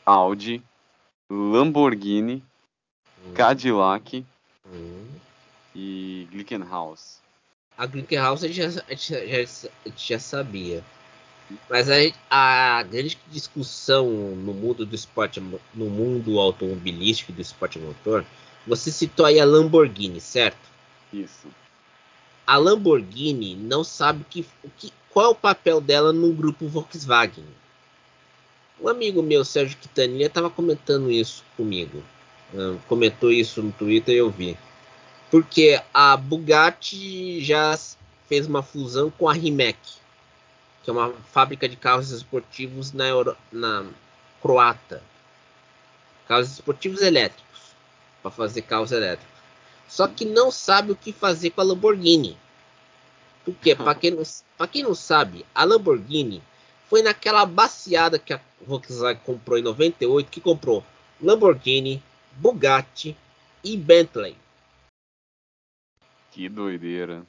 Audi, 0.03 0.61
Lamborghini, 1.29 2.43
hum. 3.23 3.33
Cadillac 3.35 4.25
hum. 4.65 5.07
e 5.75 6.27
Glickenhaus. 6.31 7.19
A 7.77 7.85
Glickenhaus 7.85 8.43
a 8.43 8.47
gente 8.47 8.71
já, 8.71 8.83
já, 8.89 9.45
já, 9.45 9.69
já 9.95 10.19
sabia. 10.19 10.83
Mas 11.69 11.87
a, 11.89 11.95
a, 12.29 12.83
grande 12.83 13.17
discussão 13.29 14.09
no 14.09 14.53
mundo 14.53 14.85
do 14.85 14.95
esporte, 14.95 15.39
no 15.39 15.89
mundo 15.89 16.39
automobilístico 16.39 17.31
do 17.31 17.41
esporte 17.41 17.77
motor, 17.77 18.25
você 18.65 18.91
citou 18.91 19.25
aí 19.25 19.39
a 19.39 19.45
Lamborghini, 19.45 20.19
certo? 20.19 20.57
Isso. 21.13 21.47
A 22.47 22.57
Lamborghini 22.57 23.55
não 23.55 23.83
sabe 23.83 24.25
que, 24.29 24.45
que, 24.77 24.91
qual 25.11 25.27
é 25.27 25.29
o 25.29 25.35
papel 25.35 25.79
dela 25.79 26.11
no 26.11 26.33
grupo 26.33 26.67
Volkswagen. 26.67 27.45
Um 28.81 28.89
amigo 28.89 29.21
meu, 29.21 29.45
Sérgio 29.45 29.77
Quintanilha, 29.77 30.25
estava 30.25 30.49
comentando 30.49 31.11
isso 31.11 31.43
comigo. 31.55 32.03
Uh, 32.53 32.79
comentou 32.87 33.31
isso 33.31 33.61
no 33.61 33.71
Twitter 33.71 34.15
e 34.15 34.17
eu 34.17 34.29
vi. 34.29 34.57
Porque 35.31 35.81
a 35.93 36.17
Bugatti 36.17 37.43
já 37.43 37.77
fez 38.27 38.47
uma 38.47 38.61
fusão 38.61 39.09
com 39.09 39.29
a 39.29 39.33
Rimac 39.33 39.77
que 40.85 40.91
é 40.91 40.93
uma 40.93 41.11
fábrica 41.11 41.67
de 41.67 41.75
carros 41.75 42.11
esportivos 42.11 42.93
na, 42.93 43.07
Euro... 43.07 43.35
na 43.51 43.83
Croata. 44.39 45.01
Carros 46.27 46.51
esportivos 46.51 47.01
elétricos. 47.01 47.73
Para 48.21 48.29
fazer 48.29 48.61
carros 48.61 48.91
elétricos. 48.91 49.35
Só 49.87 50.07
que 50.07 50.25
não 50.25 50.51
sabe 50.51 50.91
o 50.91 50.95
que 50.95 51.11
fazer 51.11 51.49
com 51.49 51.61
a 51.61 51.63
Lamborghini. 51.63 52.37
Porque, 53.43 53.75
para 53.75 53.95
quem, 53.95 54.11
não... 54.11 54.67
quem 54.67 54.83
não 54.83 54.93
sabe, 54.93 55.43
a 55.55 55.63
Lamborghini 55.63 56.41
foi 56.87 57.01
naquela 57.01 57.47
baciada 57.47 58.19
que 58.19 58.33
a 58.33 58.39
Volkswagen 58.61 59.21
comprou 59.25 59.57
em 59.57 59.63
98, 59.63 60.29
que 60.29 60.39
comprou 60.39 60.83
Lamborghini, 61.19 62.01
Bugatti 62.33 63.17
e 63.63 63.75
Bentley. 63.75 64.37
Que 66.29 66.47
doideira. 66.47 67.25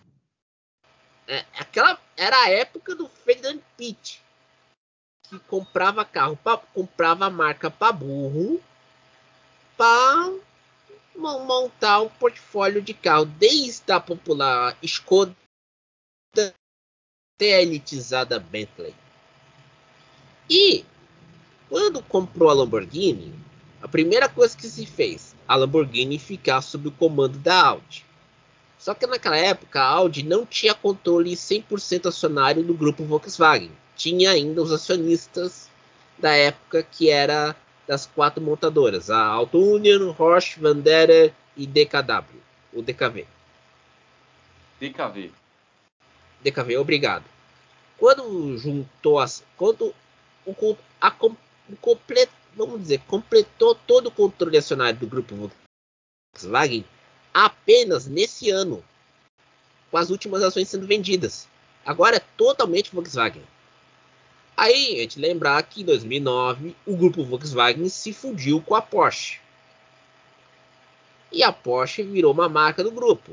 É, 1.26 1.44
aquela 1.58 1.98
era 2.16 2.44
a 2.44 2.50
época 2.50 2.94
do 2.94 3.08
Ferdinand 3.08 3.60
Pitt, 3.76 4.22
que 5.28 5.38
comprava 5.40 6.04
carro, 6.04 6.36
pra, 6.36 6.56
comprava 6.56 7.28
marca 7.28 7.70
para 7.70 7.92
burro, 7.92 8.60
para 9.76 10.32
montar 11.16 12.00
um 12.00 12.08
portfólio 12.08 12.80
de 12.80 12.94
carro, 12.94 13.26
desde 13.26 13.92
a 13.92 14.00
popular 14.00 14.76
Skoda 14.82 15.34
até 16.34 17.56
a 17.56 17.62
elitizada 17.62 18.38
Bentley. 18.38 18.94
E 20.48 20.84
quando 21.68 22.02
comprou 22.02 22.48
a 22.48 22.54
Lamborghini, 22.54 23.34
a 23.82 23.88
primeira 23.88 24.28
coisa 24.28 24.56
que 24.56 24.66
se 24.66 24.86
fez, 24.86 25.34
a 25.46 25.54
Lamborghini 25.54 26.18
ficar 26.18 26.62
sob 26.62 26.88
o 26.88 26.92
comando 26.92 27.38
da 27.38 27.66
Audi. 27.66 28.05
Só 28.86 28.94
que 28.94 29.04
naquela 29.04 29.36
época 29.36 29.80
a 29.80 29.88
Audi 29.88 30.22
não 30.22 30.46
tinha 30.46 30.72
controle 30.72 31.32
100% 31.32 32.06
acionário 32.06 32.62
do 32.62 32.72
grupo 32.72 33.02
Volkswagen. 33.02 33.72
Tinha 33.96 34.30
ainda 34.30 34.62
os 34.62 34.70
acionistas 34.70 35.68
da 36.16 36.30
época 36.30 36.84
que 36.84 37.10
era 37.10 37.56
das 37.84 38.06
quatro 38.06 38.40
montadoras, 38.40 39.10
a 39.10 39.20
Auto 39.20 39.58
Union, 39.58 40.12
Roche, 40.12 40.60
Vandera 40.60 41.34
e 41.56 41.66
DKW, 41.66 42.40
o 42.72 42.80
DKV. 42.80 43.26
DKV. 44.80 45.32
DKV, 46.44 46.76
obrigado. 46.76 47.24
Quando 47.98 48.56
juntou 48.56 49.18
as, 49.18 49.42
quando 49.56 49.92
o, 50.46 50.76
a, 51.00 51.12
o 51.68 51.76
complet, 51.80 52.30
vamos 52.54 52.82
dizer, 52.82 53.00
completou 53.08 53.74
todo 53.74 54.06
o 54.06 54.12
controle 54.12 54.56
acionário 54.56 55.00
do 55.00 55.08
grupo 55.08 55.50
Volkswagen, 56.36 56.84
apenas 57.36 58.06
nesse 58.06 58.48
ano, 58.48 58.82
com 59.90 59.98
as 59.98 60.08
últimas 60.08 60.42
ações 60.42 60.70
sendo 60.70 60.86
vendidas. 60.86 61.46
Agora 61.84 62.16
é 62.16 62.22
totalmente 62.34 62.94
Volkswagen. 62.94 63.42
Aí 64.56 64.94
a 64.96 65.02
gente 65.02 65.20
lembrar 65.20 65.62
que 65.64 65.82
em 65.82 65.84
2009 65.84 66.74
o 66.86 66.96
grupo 66.96 67.22
Volkswagen 67.22 67.90
se 67.90 68.14
fundiu 68.14 68.62
com 68.62 68.74
a 68.74 68.80
Porsche. 68.80 69.38
E 71.30 71.42
a 71.42 71.52
Porsche 71.52 72.02
virou 72.02 72.32
uma 72.32 72.48
marca 72.48 72.82
do 72.82 72.90
grupo. 72.90 73.32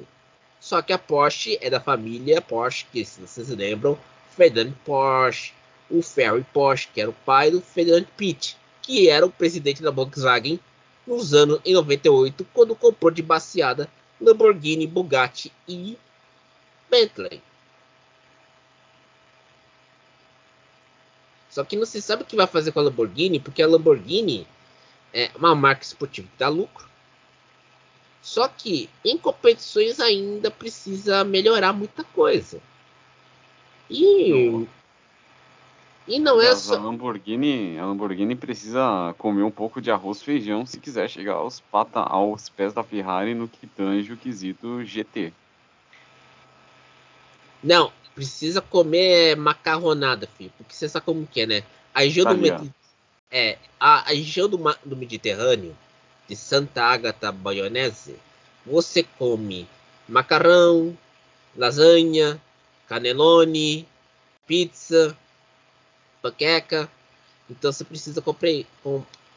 Só 0.60 0.81
que 0.81 0.91
a 0.91 1.00
Porsche 1.00 1.57
é 1.62 1.69
da 1.69 1.79
família 1.79 2.41
Porsche, 2.41 2.86
que 2.91 3.05
se 3.05 3.22
vocês 3.22 3.48
lembram, 3.48 3.98
Ferdinand 4.36 4.74
Porsche, 4.83 5.53
o 5.89 6.01
Ferry 6.01 6.45
Porsche, 6.51 6.89
que 6.93 7.00
era 7.00 7.10
o 7.10 7.15
pai 7.25 7.51
do 7.51 7.62
Ferdinand 7.62 8.05
Pitt, 8.17 8.57
que 8.81 9.07
era 9.07 9.25
o 9.25 9.31
presidente 9.31 9.81
da 9.81 9.91
Volkswagen 9.91 10.60
nos 11.05 11.33
anos 11.33 11.60
em 11.65 11.74
98, 11.74 12.45
quando 12.53 12.75
comprou 12.75 13.12
de 13.12 13.22
baseada 13.22 13.89
Lamborghini, 14.19 14.88
Bugatti 14.88 15.51
e 15.67 15.98
Bentley. 16.89 17.41
Só 21.50 21.63
que 21.63 21.75
não 21.75 21.86
se 21.86 22.01
sabe 22.01 22.24
o 22.24 22.25
que 22.25 22.36
vai 22.36 22.48
fazer 22.48 22.72
com 22.72 22.79
a 22.79 22.83
Lamborghini, 22.83 23.39
porque 23.39 23.62
a 23.62 23.67
Lamborghini 23.67 24.48
é 25.13 25.29
uma 25.36 25.53
marca 25.53 25.83
esportiva 25.83 26.27
que 26.27 26.39
dá 26.39 26.50
lucro. 26.50 26.89
Só 28.22 28.48
que 28.48 28.89
em 29.03 29.17
competições 29.17 30.00
ainda 30.00 30.50
precisa 30.50 31.24
melhorar 31.24 31.74
muita 31.74 32.03
coisa. 32.05 32.60
E 33.89 34.65
e 36.07 36.19
não 36.19 36.41
é 36.41 36.55
só. 36.55 36.75
A 36.75 36.79
Lamborghini, 36.79 37.77
a 37.77 37.86
Lamborghini 37.86 38.36
precisa 38.36 39.15
comer 39.17 39.43
um 39.43 39.51
pouco 39.51 39.81
de 39.81 39.89
arroz 39.89 40.22
e 40.22 40.25
feijão 40.25 40.65
se 40.65 40.79
quiser 40.79 41.10
chegar 41.10 41.33
aos, 41.33 41.60
pata, 41.60 42.00
aos 42.00 42.50
pés 42.50 42.74
da 42.74 42.83
Ferrari 42.83 43.33
no 43.33 43.48
que 43.48 43.67
tange 43.67 44.12
o 44.12 44.17
quesito 44.17 44.83
GT. 44.83 45.31
Não, 47.63 47.91
precisa 48.13 48.62
comer 48.62 49.38
macarronada, 49.38 50.27
filho. 50.38 50.51
Porque 50.57 50.75
você 50.75 50.89
sabe 50.89 51.05
como 51.05 51.25
que 51.25 51.41
é, 51.41 51.45
né? 51.45 51.63
A 51.93 52.01
região, 52.01 52.33
do, 52.33 52.39
Med... 52.39 52.69
é, 53.31 53.57
a, 53.79 54.00
a 54.00 54.10
região 54.10 54.50
do, 54.50 54.57
do 54.83 54.98
Mediterrâneo, 54.98 55.75
de 56.27 56.36
Santa 56.36 56.83
Ágata 56.83 57.31
Baionese, 57.31 58.17
você 58.65 59.03
come 59.03 59.67
macarrão, 60.07 60.98
lasanha, 61.55 62.41
canelone, 62.88 63.88
pizza, 64.45 65.17
panqueca. 66.23 66.89
Então 67.49 67.71
você 67.71 67.83
precisa 67.83 68.21
comer, 68.21 68.65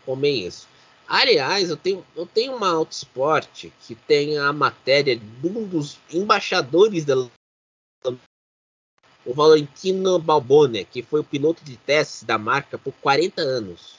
comer 0.07 0.31
isso. 0.31 0.69
Aliás, 1.09 1.69
eu 1.71 1.77
tenho, 1.77 2.07
eu 2.17 2.27
tenho 2.27 2.57
uma 2.57 2.71
Autosport 2.71 3.69
que 3.83 3.95
tem 3.95 4.39
a 4.39 4.53
matéria 4.53 5.17
de 5.17 5.47
um 5.47 5.67
dos 5.67 5.99
embaixadores 6.11 7.05
da 7.05 7.15
o 9.25 9.35
Valentino 9.35 10.21
Balbone, 10.21 10.85
que 10.85 11.03
foi 11.03 11.19
o 11.19 11.25
piloto 11.25 11.65
de 11.65 11.77
testes 11.77 12.23
da 12.23 12.39
marca 12.39 12.79
por 12.79 12.93
40 12.95 13.43
anos. 13.43 13.97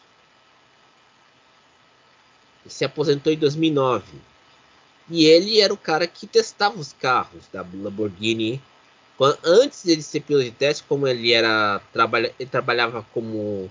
Se 2.65 2.86
aposentou 2.86 3.32
em 3.32 3.38
2009. 3.38 4.06
E 5.10 5.25
ele 5.25 5.60
era 5.60 5.74
o 5.74 5.77
cara 5.77 6.08
que 6.08 6.25
testava 6.25 6.79
os 6.79 6.94
carros 6.94 7.44
da 7.51 7.62
Lamborghini. 7.62 8.62
Antes 9.44 9.84
de 9.84 10.02
ser 10.04 10.22
piloto 10.22 10.46
de 10.46 10.52
teste, 10.52 10.84
como 10.88 11.08
ele 11.08 11.34
era 11.34 11.82
ele 12.40 12.50
trabalhava 12.50 13.06
como 13.14 13.70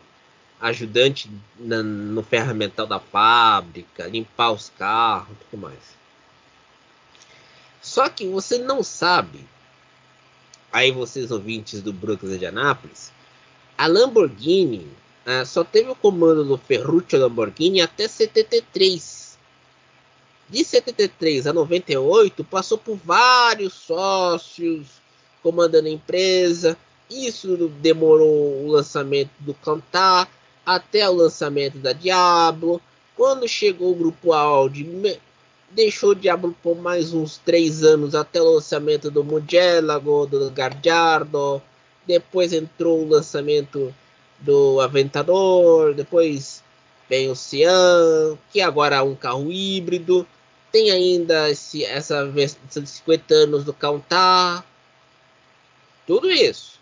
ajudante 0.61 1.31
na, 1.59 1.83
no 1.83 2.23
ferramental 2.23 2.87
da 2.87 2.99
fábrica, 2.99 4.07
limpar 4.07 4.51
os 4.51 4.73
carros 4.77 5.37
tudo 5.51 5.61
mais. 5.61 5.97
Só 7.81 8.09
que 8.09 8.27
você 8.27 8.59
não 8.59 8.83
sabe, 8.83 9.47
aí 10.73 10.91
vocês 10.91 11.31
ouvintes 11.31 11.81
do 11.81 11.93
Brooklyn 11.93 12.39
de 12.39 12.47
Anápolis, 12.47 13.13
a 13.79 13.87
Lamborghini 13.87 14.89
uh, 15.27 15.47
só 15.47 15.63
teve 15.63 15.91
o 15.91 15.95
comando 15.95 16.43
do 16.43 16.59
Ferruccio 16.59 17.21
Lamborghini 17.21 17.81
até 17.81 18.09
73. 18.09 19.39
De 20.49 20.65
73 20.65 21.47
a 21.47 21.53
98 21.53 22.43
passou 22.43 22.79
por 22.79 22.97
vários 22.97 23.75
sócios 23.75 25.06
comandando 25.47 25.87
a 25.87 25.91
empresa. 25.93 26.77
Isso 27.09 27.71
demorou 27.81 28.65
o 28.65 28.67
lançamento 28.67 29.31
do 29.39 29.55
Cantar, 29.55 30.29
até 30.65 31.09
o 31.09 31.13
lançamento 31.15 31.79
da 31.79 31.93
Diablo. 31.93 32.83
Quando 33.15 33.47
chegou 33.47 33.93
o 33.93 33.95
grupo 33.95 34.33
Audi, 34.33 34.85
deixou 35.71 36.11
o 36.11 36.15
Diablo 36.17 36.53
por 36.61 36.77
mais 36.77 37.15
uns 37.15 37.39
três 37.39 37.85
anos 37.85 38.17
até 38.17 38.43
o 38.43 38.55
lançamento 38.55 39.09
do 39.09 39.23
Mugello, 39.23 40.27
do 40.27 40.51
Gardiardo. 40.51 41.63
Depois 42.05 42.53
entrou 42.53 43.03
o 43.03 43.09
lançamento 43.09 43.95
do 44.41 44.81
Aventador. 44.81 45.95
Depois 45.95 46.61
vem 47.09 47.31
o 47.31 47.37
Cian, 47.37 48.37
que 48.53 48.61
agora 48.61 48.97
é 48.97 49.03
um 49.03 49.15
carro 49.15 49.53
híbrido. 49.53 50.27
Tem 50.73 50.91
ainda 50.91 51.49
esse, 51.49 51.85
essa 51.85 52.27
versão 52.27 52.83
de 52.83 52.91
50 52.91 53.33
anos 53.33 53.63
do 53.63 53.73
Countach. 53.73 54.65
Tudo 56.07 56.31
isso. 56.31 56.79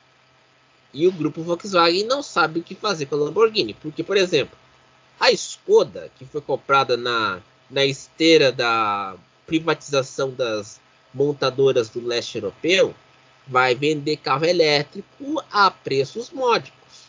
E 0.93 1.09
o 1.09 1.13
grupo 1.13 1.43
Volkswagen 1.43 2.05
não 2.05 2.23
sabe 2.23 2.61
o 2.61 2.63
que 2.63 2.75
fazer 2.75 3.07
com 3.07 3.17
a 3.17 3.19
Lamborghini. 3.19 3.75
Porque, 3.75 4.05
por 4.05 4.17
exemplo, 4.17 4.57
a 5.19 5.31
Skoda, 5.33 6.11
que 6.17 6.25
foi 6.25 6.41
comprada 6.41 6.97
na, 6.97 7.41
na 7.71 7.85
esteira 7.85 8.53
da 8.53 9.17
privatização 9.47 10.31
das 10.31 10.81
montadoras 11.13 11.89
do 11.89 12.05
leste 12.05 12.37
europeu, 12.37 12.95
vai 13.47 13.75
vender 13.75 14.17
carro 14.19 14.45
elétrico 14.45 15.43
a 15.51 15.71
preços 15.71 16.31
módicos. 16.31 17.05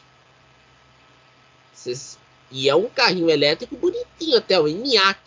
Cês, 1.74 2.18
e 2.52 2.70
é 2.70 2.76
um 2.76 2.90
carrinho 2.90 3.30
elétrico 3.30 3.76
bonitinho 3.76 4.38
até, 4.38 4.60
o 4.60 4.68
Enyaq. 4.68 5.20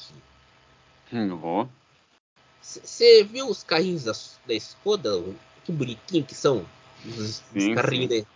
Você 2.61 3.25
viu 3.25 3.49
os 3.49 3.63
carrinhos 3.63 4.05
da, 4.05 4.13
da 4.47 4.55
Skoda? 4.55 5.23
Que 5.65 5.73
bonitinho 5.73 6.25
que 6.25 6.35
são. 6.35 6.67
Os, 7.07 7.43
sim, 7.53 7.71
os 7.71 7.75
carrinhos 7.75 8.13
sim. 8.13 8.27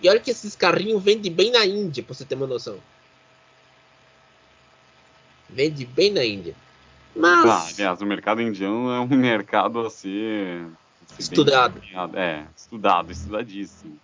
E 0.00 0.08
olha 0.08 0.20
que 0.20 0.30
esses 0.30 0.54
carrinhos 0.54 1.02
vendem 1.02 1.32
bem 1.32 1.50
na 1.50 1.66
Índia, 1.66 2.02
pra 2.02 2.14
você 2.14 2.24
ter 2.24 2.34
uma 2.34 2.46
noção. 2.46 2.78
Vende 5.50 5.84
bem 5.84 6.12
na 6.12 6.24
Índia. 6.24 6.54
Mas. 7.16 7.44
Ah, 7.50 7.66
aliás, 7.68 8.00
o 8.00 8.06
mercado 8.06 8.40
indiano 8.40 8.92
é 8.92 9.00
um 9.00 9.08
mercado 9.16 9.80
assim. 9.80 10.72
Estudado. 11.18 11.80
É, 12.14 12.46
estudado, 12.56 13.10
estudadíssimo. 13.10 13.98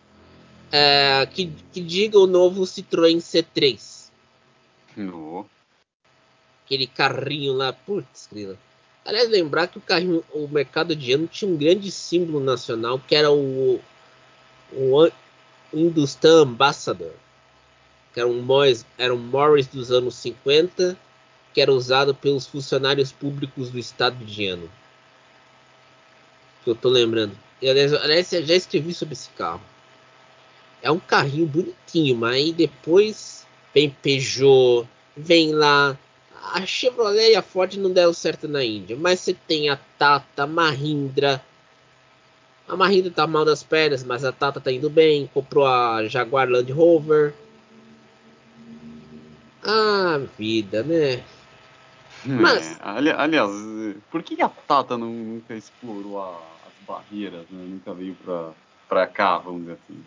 É, 0.72 1.26
que, 1.26 1.52
que 1.72 1.80
diga 1.80 2.18
o 2.18 2.26
novo 2.26 2.62
Citroën 2.62 3.18
C3. 3.18 4.10
No. 4.96 5.46
Aquele 6.64 6.86
carrinho 6.86 7.52
lá, 7.52 7.72
putz, 7.72 8.28
grila. 8.32 8.58
Aliás, 9.04 9.28
lembrar 9.28 9.68
que 9.68 9.78
o 9.78 9.82
carrinho, 9.82 10.24
o 10.32 10.48
mercado 10.48 10.94
indiano 10.94 11.28
tinha 11.28 11.50
um 11.50 11.56
grande 11.56 11.90
símbolo 11.90 12.42
nacional 12.42 12.98
que 12.98 13.14
era 13.14 13.30
o, 13.30 13.80
o 14.76 15.10
Hindustan 15.72 16.42
Ambassador, 16.42 17.12
que 18.12 18.20
era 18.20 18.28
um, 18.28 18.40
Morris, 18.40 18.87
era 18.96 19.12
um 19.12 19.18
Morris 19.18 19.66
dos 19.66 19.90
anos 19.90 20.14
50, 20.16 20.96
que 21.52 21.60
era 21.60 21.72
usado 21.72 22.14
pelos 22.14 22.46
funcionários 22.46 23.12
públicos 23.12 23.70
do 23.70 23.78
estado 23.78 24.24
de. 24.24 24.58
Que 26.62 26.70
eu 26.70 26.74
tô 26.74 26.88
lembrando. 26.88 27.37
E, 27.60 27.68
aliás, 27.68 27.92
aliás, 27.92 28.32
eu 28.32 28.44
já 28.44 28.54
escrevi 28.54 28.94
sobre 28.94 29.14
esse 29.14 29.28
carro. 29.30 29.62
É 30.82 30.90
um 30.90 30.98
carrinho 30.98 31.46
bonitinho, 31.46 32.16
mas 32.16 32.34
aí 32.34 32.52
depois 32.52 33.46
vem 33.72 33.90
Peugeot, 33.90 34.87
vem 35.16 35.52
lá. 35.52 35.98
A 36.52 36.66
Chevrolet 36.66 37.32
e 37.32 37.37
a 37.37 37.42
Ford 37.42 37.74
não 37.76 37.90
deram 37.90 38.12
certo 38.12 38.46
na 38.46 38.62
Índia, 38.62 38.96
mas 38.96 39.20
você 39.20 39.32
tem 39.32 39.70
a 39.70 39.78
Tata, 39.98 40.46
Mahindra, 40.46 41.42
a 42.66 42.77
Mahindra 42.77 43.11
tá 43.11 43.27
mal 43.27 43.44
das 43.44 43.62
pernas, 43.62 44.03
mas 44.03 44.24
a 44.24 44.33
Tata 44.33 44.61
tá 44.61 44.72
indo 44.72 44.88
bem. 44.88 45.29
Comprou 45.33 45.66
a 45.66 46.07
Jaguar 46.07 46.48
Land 46.48 46.72
Rover. 46.72 47.35
Ah, 49.62 50.20
vida, 50.38 50.83
né? 50.83 51.14
É, 51.14 51.22
mas... 52.27 52.79
ali, 52.81 53.11
aliás, 53.11 53.50
por 54.11 54.22
que 54.22 54.40
a 54.40 54.48
Tata 54.48 54.96
nunca 54.96 55.55
explorou 55.55 56.22
a, 56.22 56.38
as 56.66 56.87
barreiras, 56.87 57.44
né? 57.50 57.64
Nunca 57.66 57.92
veio 57.92 58.14
pra, 58.24 58.53
pra 58.88 59.07
cá, 59.07 59.38
vamos 59.38 59.62
dizer 59.62 59.72
assim. 59.72 60.05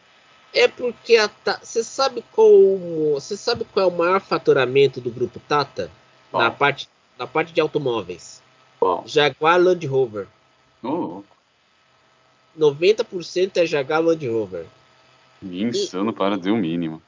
É 0.53 0.67
porque 0.67 1.17
a 1.17 1.27
Tata. 1.27 1.63
Você 1.63 1.83
sabe 1.83 2.23
como. 2.31 3.13
Você 3.13 3.37
sabe 3.37 3.65
qual 3.65 3.85
é 3.85 3.93
o 3.93 3.95
maior 3.95 4.19
faturamento 4.19 4.99
do 4.99 5.11
grupo 5.11 5.39
Tata? 5.47 5.91
Na 6.33 6.51
parte, 6.51 6.89
na 7.17 7.25
parte 7.27 7.53
de 7.53 7.61
automóveis. 7.61 8.41
Jaguar 9.05 9.59
Land 9.61 9.85
Rover. 9.87 10.27
Oh. 10.83 11.23
90% 12.57 13.57
é 13.57 13.65
Jaguar 13.65 14.01
Land 14.01 14.27
Rover. 14.27 14.65
Insano 15.41 16.11
e, 16.11 16.13
para 16.13 16.37
dizer 16.37 16.51
o 16.51 16.57
mínimo. 16.57 17.01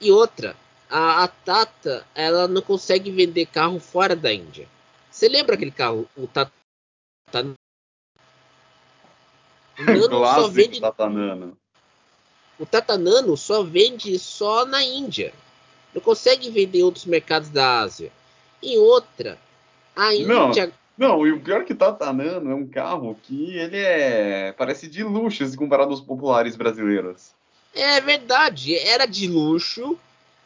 E 0.00 0.10
outra, 0.12 0.56
a, 0.88 1.24
a, 1.24 1.28
Tata, 1.28 2.06
ela 2.14 2.46
não 2.46 2.62
consegue 2.62 3.10
vender 3.10 3.46
carro 3.46 3.80
fora 3.80 4.14
da 4.14 4.32
Índia. 4.32 4.68
Você 5.10 5.28
lembra 5.28 5.54
aquele 5.54 5.70
carro, 5.70 6.08
o 6.16 6.26
Tata 6.26 6.52
Nano 9.78 10.24
só 10.24 10.48
vende 10.48 10.80
Tata 10.80 11.08
Nano. 11.08 11.56
O 12.58 12.66
Tata 12.66 12.96
Nano 12.96 13.36
só 13.36 13.62
vende 13.62 14.18
só 14.18 14.64
na 14.64 14.82
Índia. 14.82 15.32
Não 15.92 16.00
consegue 16.00 16.50
vender 16.50 16.78
em 16.78 16.82
outros 16.84 17.04
mercados 17.04 17.48
da 17.48 17.80
Ásia. 17.80 18.12
E 18.62 18.78
outra, 18.78 19.38
a 19.96 20.14
Índia 20.14 20.66
não. 20.66 20.72
Não, 20.96 21.26
e 21.26 21.32
o 21.32 21.40
pior 21.40 21.64
que 21.64 21.74
Tata 21.74 22.12
Nano 22.12 22.50
é 22.50 22.54
um 22.54 22.66
carro 22.66 23.18
que 23.22 23.56
ele 23.56 23.78
é. 23.78 24.52
parece 24.52 24.88
de 24.88 25.02
luxo 25.02 25.46
se 25.46 25.56
comparado 25.56 25.90
aos 25.90 26.00
populares 26.00 26.54
brasileiros. 26.54 27.32
É 27.74 28.00
verdade, 28.00 28.76
era 28.76 29.06
de 29.06 29.26
luxo 29.26 29.98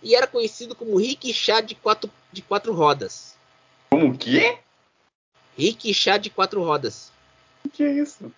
e 0.02 0.14
era 0.14 0.26
conhecido 0.26 0.74
como 0.74 0.98
rickshaw 0.98 1.60
de 1.60 1.74
quatro, 1.74 2.10
de 2.32 2.42
quatro 2.42 2.72
rodas. 2.72 3.34
Como 3.90 4.08
o 4.08 4.16
quê? 4.16 4.58
Rickshaw 5.58 6.18
de 6.18 6.30
quatro 6.30 6.62
rodas. 6.62 7.10
O 7.64 7.68
que 7.68 7.82
é 7.82 7.92
isso? 7.92 8.32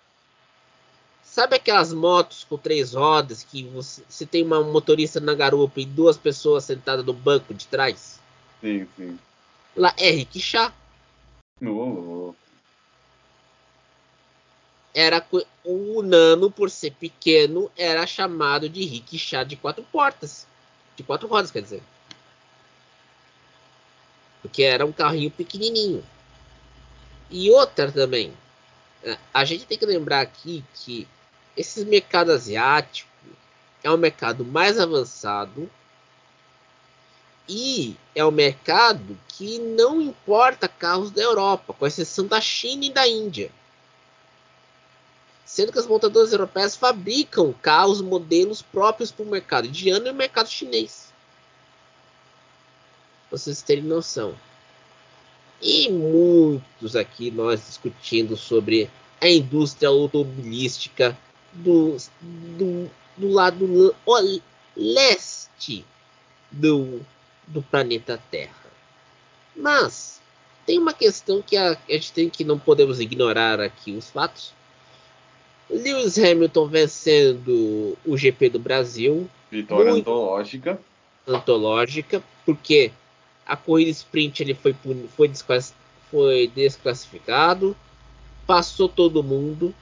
Sabe 1.21 1.57
aquelas 1.57 1.93
motos 1.93 2.43
com 2.43 2.57
três 2.57 2.93
rodas 2.93 3.43
que 3.43 3.63
você, 3.65 4.01
você 4.09 4.25
tem 4.25 4.43
uma 4.43 4.63
motorista 4.63 5.19
na 5.19 5.35
garupa 5.35 5.79
e 5.79 5.85
duas 5.85 6.17
pessoas 6.17 6.63
sentadas 6.63 7.05
no 7.05 7.13
banco 7.13 7.53
de 7.53 7.67
trás? 7.67 8.19
Sim, 8.59 8.87
sim. 8.97 9.19
Lá 9.75 9.93
é 9.97 10.09
rickshaw. 10.09 10.73
No. 11.59 12.35
Era 14.93 15.25
o 15.63 16.01
Nano, 16.01 16.49
por 16.49 16.69
ser 16.69 16.91
pequeno, 16.91 17.71
era 17.77 18.07
chamado 18.07 18.67
de 18.67 18.83
rickshaw 18.83 19.45
de 19.45 19.55
quatro 19.55 19.83
portas. 19.83 20.47
De 20.95 21.03
quatro 21.03 21.27
rodas, 21.27 21.51
quer 21.51 21.61
dizer. 21.61 21.83
Porque 24.41 24.63
era 24.63 24.85
um 24.85 24.91
carrinho 24.91 25.31
pequenininho. 25.31 26.03
E 27.29 27.51
outra 27.51 27.91
também. 27.91 28.33
É, 29.03 29.17
a 29.33 29.45
gente 29.45 29.65
tem 29.65 29.77
que 29.77 29.85
lembrar 29.85 30.21
aqui 30.21 30.63
que 30.73 31.07
esse 31.55 31.85
mercado 31.85 32.31
asiático 32.31 33.09
é 33.83 33.91
um 33.91 33.97
mercado 33.97 34.43
mais 34.43 34.79
avançado 34.79 35.69
e 37.49 37.97
é 38.13 38.23
um 38.23 38.29
mercado 38.29 39.17
que 39.27 39.57
não 39.57 39.99
importa 39.99 40.67
carros 40.67 41.09
da 41.09 41.23
Europa, 41.23 41.73
com 41.73 41.87
exceção 41.87 42.27
da 42.27 42.39
China 42.39 42.85
e 42.85 42.93
da 42.93 43.07
Índia. 43.07 43.51
Sendo 45.43 45.71
que 45.71 45.79
as 45.79 45.87
montadoras 45.87 46.31
europeias 46.31 46.75
fabricam 46.75 47.51
carros 47.51 48.01
modelos 48.01 48.61
próprios 48.61 49.11
para 49.11 49.25
o 49.25 49.29
mercado 49.29 49.65
indiano 49.65 50.05
e 50.05 50.11
o 50.11 50.15
mercado 50.15 50.47
chinês. 50.47 51.11
vocês 53.31 53.63
terem 53.63 53.83
noção. 53.83 54.35
E 55.59 55.89
muitos 55.89 56.95
aqui 56.95 57.31
nós 57.31 57.65
discutindo 57.65 58.37
sobre 58.37 58.89
a 59.19 59.27
indústria 59.27 59.89
automobilística 59.89 61.17
do, 61.51 61.97
do, 62.21 62.89
do 63.17 63.27
lado 63.27 63.95
leste 64.75 65.83
do, 66.51 67.05
do 67.49 67.61
planeta 67.61 68.19
Terra. 68.31 68.53
Mas 69.55 70.21
tem 70.65 70.79
uma 70.79 70.93
questão 70.93 71.41
que 71.41 71.57
a, 71.57 71.71
a 71.71 71.91
gente 71.91 72.13
tem 72.13 72.29
que 72.29 72.43
não 72.43 72.57
podemos 72.57 72.99
ignorar 72.99 73.59
aqui 73.59 73.91
os 73.91 74.09
fatos. 74.09 74.53
Lewis 75.69 76.17
Hamilton 76.17 76.67
vencendo 76.67 77.97
o 78.05 78.17
GP 78.17 78.49
do 78.49 78.59
Brasil. 78.59 79.29
Vitória 79.51 79.91
antológica. 79.91 80.79
Antológica, 81.27 82.23
porque 82.45 82.91
a 83.45 83.55
corrida 83.55 83.91
sprint 83.91 84.41
ele 84.41 84.53
foi, 84.53 84.75
foi, 85.15 85.27
desclass, 85.27 85.73
foi 86.09 86.47
desclassificado, 86.55 87.75
passou 88.47 88.87
todo 88.87 89.23
mundo, 89.23 89.73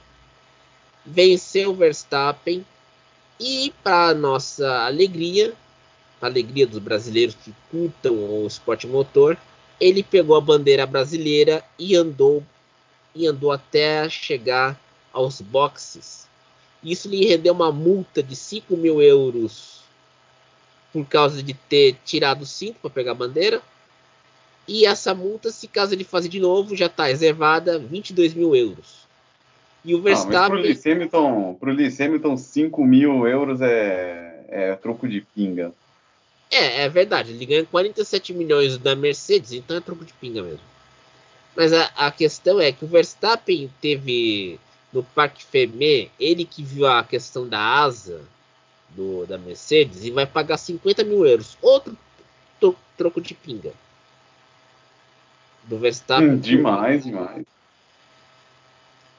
venceu 1.04 1.70
o 1.70 1.74
Verstappen 1.74 2.64
e, 3.40 3.72
para 3.82 4.14
nossa 4.14 4.84
alegria, 4.84 5.54
a 6.20 6.26
alegria 6.26 6.66
dos 6.66 6.78
brasileiros 6.78 7.36
que 7.36 7.54
curtam 7.70 8.14
o 8.14 8.46
esporte 8.46 8.86
motor, 8.86 9.36
ele 9.80 10.02
pegou 10.02 10.36
a 10.36 10.40
bandeira 10.40 10.86
brasileira 10.86 11.62
e 11.78 11.94
andou 11.94 12.42
e 13.14 13.26
andou 13.26 13.52
até 13.52 14.08
chegar 14.08 14.78
aos 15.12 15.40
boxes. 15.40 16.28
Isso 16.82 17.08
lhe 17.08 17.26
rendeu 17.26 17.52
uma 17.52 17.72
multa 17.72 18.22
de 18.22 18.36
5 18.36 18.76
mil 18.76 19.02
euros 19.02 19.78
por 20.92 21.04
causa 21.06 21.42
de 21.42 21.54
ter 21.54 21.96
tirado 22.04 22.42
o 22.42 22.46
cinto 22.46 22.76
para 22.80 22.90
pegar 22.90 23.12
a 23.12 23.16
bandeira. 23.16 23.62
E 24.66 24.84
essa 24.84 25.14
multa, 25.14 25.50
se 25.50 25.66
caso 25.66 25.94
ele 25.94 26.04
fazer 26.04 26.28
de 26.28 26.40
novo, 26.40 26.76
já 26.76 26.86
está 26.86 27.06
reservada 27.06 27.78
22 27.78 28.34
mil 28.34 28.54
euros. 28.54 29.06
E 29.84 29.94
o 29.94 30.02
Verstappen. 30.02 30.48
Para 30.48 30.58
o 30.58 30.60
Lewis 30.60 30.86
Hamilton, 30.86 31.56
pro 31.58 31.72
Lewis 31.72 32.00
Hamilton 32.00 32.36
5 32.36 32.84
mil 32.84 33.26
euros 33.26 33.60
é, 33.60 34.44
é 34.48 34.74
troco 34.76 35.08
de 35.08 35.22
pinga. 35.34 35.72
É, 36.50 36.82
é 36.82 36.88
verdade. 36.88 37.32
Ele 37.32 37.46
ganha 37.46 37.64
47 37.64 38.32
milhões 38.32 38.78
da 38.78 38.94
Mercedes, 38.94 39.52
então 39.52 39.76
é 39.76 39.80
troco 39.80 40.04
de 40.04 40.12
pinga 40.14 40.42
mesmo. 40.42 40.60
Mas 41.56 41.72
a, 41.72 41.84
a 41.96 42.10
questão 42.10 42.60
é 42.60 42.72
que 42.72 42.84
o 42.84 42.88
Verstappen 42.88 43.72
teve 43.80 44.58
no 44.92 45.02
Parque 45.02 45.44
Fermé, 45.44 46.08
ele 46.18 46.44
que 46.44 46.62
viu 46.62 46.86
a 46.86 47.04
questão 47.04 47.46
da 47.46 47.60
asa 47.60 48.22
do, 48.90 49.26
da 49.26 49.36
Mercedes 49.36 50.04
e 50.04 50.10
vai 50.10 50.24
pagar 50.24 50.56
50 50.56 51.04
mil 51.04 51.26
euros. 51.26 51.58
Outro 51.60 51.96
troco 52.98 53.20
de 53.20 53.32
pinga. 53.32 53.72
Do 55.64 55.78
Verstappen. 55.78 56.30
Hum, 56.30 56.38
demais, 56.38 57.04
demais. 57.04 57.46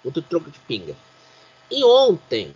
Outro 0.03 0.21
troco 0.21 0.51
de 0.51 0.59
pinga. 0.59 0.95
E 1.71 1.83
ontem, 1.83 2.53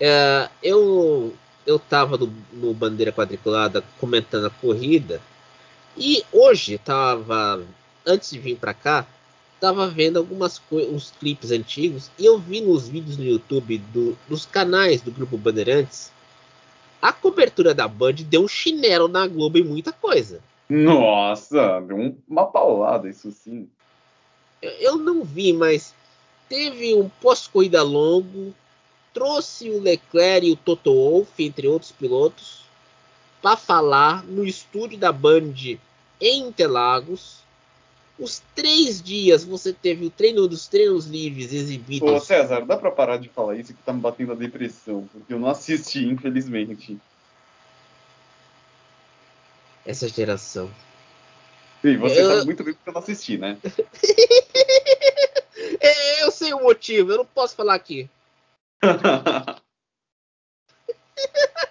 é, 0.00 0.48
eu 0.62 1.34
eu 1.66 1.78
tava 1.78 2.16
no, 2.16 2.32
no, 2.52 2.74
Bandeira 2.74 3.12
Quadriculada 3.12 3.82
comentando 3.98 4.46
a 4.46 4.50
corrida. 4.50 5.20
E 5.96 6.24
hoje 6.32 6.78
tava, 6.78 7.62
antes 8.04 8.30
de 8.30 8.38
vir 8.38 8.56
para 8.56 8.74
cá, 8.74 9.06
tava 9.60 9.86
vendo 9.88 10.18
algumas 10.18 10.60
uns 10.70 11.12
clipes 11.18 11.50
antigos 11.50 12.10
e 12.18 12.24
eu 12.24 12.38
vi 12.38 12.60
nos 12.60 12.88
vídeos 12.88 13.16
no 13.16 13.24
YouTube 13.24 13.78
do, 13.92 14.16
dos 14.28 14.44
canais 14.44 15.00
do 15.00 15.10
grupo 15.10 15.38
Bandeirantes 15.38 16.12
a 17.04 17.12
cobertura 17.12 17.74
da 17.74 17.86
Band 17.86 18.14
deu 18.14 18.44
um 18.44 18.48
chinelo 18.48 19.08
na 19.08 19.26
Globo 19.26 19.58
e 19.58 19.62
muita 19.62 19.92
coisa. 19.92 20.40
Nossa, 20.70 21.78
deu 21.82 22.16
uma 22.26 22.46
paulada, 22.46 23.06
isso 23.06 23.30
sim. 23.30 23.68
Eu 24.62 24.96
não 24.96 25.22
vi, 25.22 25.52
mas 25.52 25.94
teve 26.48 26.94
um 26.94 27.10
pós-corrida 27.20 27.82
longo, 27.82 28.54
trouxe 29.14 29.70
o 29.70 29.80
Leclerc 29.80 30.46
e 30.46 30.52
o 30.52 30.56
Toto 30.56 30.92
Wolff, 30.92 31.30
entre 31.42 31.68
outros 31.68 31.92
pilotos, 31.92 32.64
para 33.40 33.56
falar 33.56 34.24
no 34.24 34.44
estúdio 34.44 34.98
da 34.98 35.12
Band 35.12 35.54
em 36.20 36.48
Interlagos. 36.48 37.44
Os 38.18 38.42
três 38.54 39.02
dias 39.02 39.44
você 39.44 39.72
teve 39.72 40.06
o 40.06 40.10
treino 40.10 40.46
dos 40.46 40.68
treinos 40.68 41.06
livres 41.06 41.52
exibidos. 41.52 42.08
Ô 42.08 42.20
César, 42.20 42.64
dá 42.64 42.76
para 42.76 42.90
parar 42.90 43.16
de 43.16 43.28
falar 43.28 43.56
isso 43.56 43.72
que 43.72 43.82
tá 43.82 43.92
me 43.92 44.00
batendo 44.00 44.32
a 44.32 44.36
depressão, 44.36 45.08
porque 45.12 45.32
eu 45.32 45.38
não 45.38 45.48
assisti, 45.48 46.04
infelizmente. 46.04 46.98
Essa 49.84 50.08
geração. 50.08 50.70
Sim, 51.82 51.98
você 51.98 52.20
eu... 52.20 52.28
sabe 52.28 52.44
muito 52.46 52.64
bem 52.64 52.74
porque 52.74 52.88
eu 52.88 52.94
não 52.94 53.00
assisti, 53.00 53.36
né? 53.36 53.58
É, 55.80 56.24
eu 56.24 56.30
sei 56.30 56.52
o 56.52 56.62
motivo, 56.62 57.12
eu 57.12 57.18
não 57.18 57.26
posso 57.26 57.54
falar 57.54 57.74
aqui. 57.74 58.08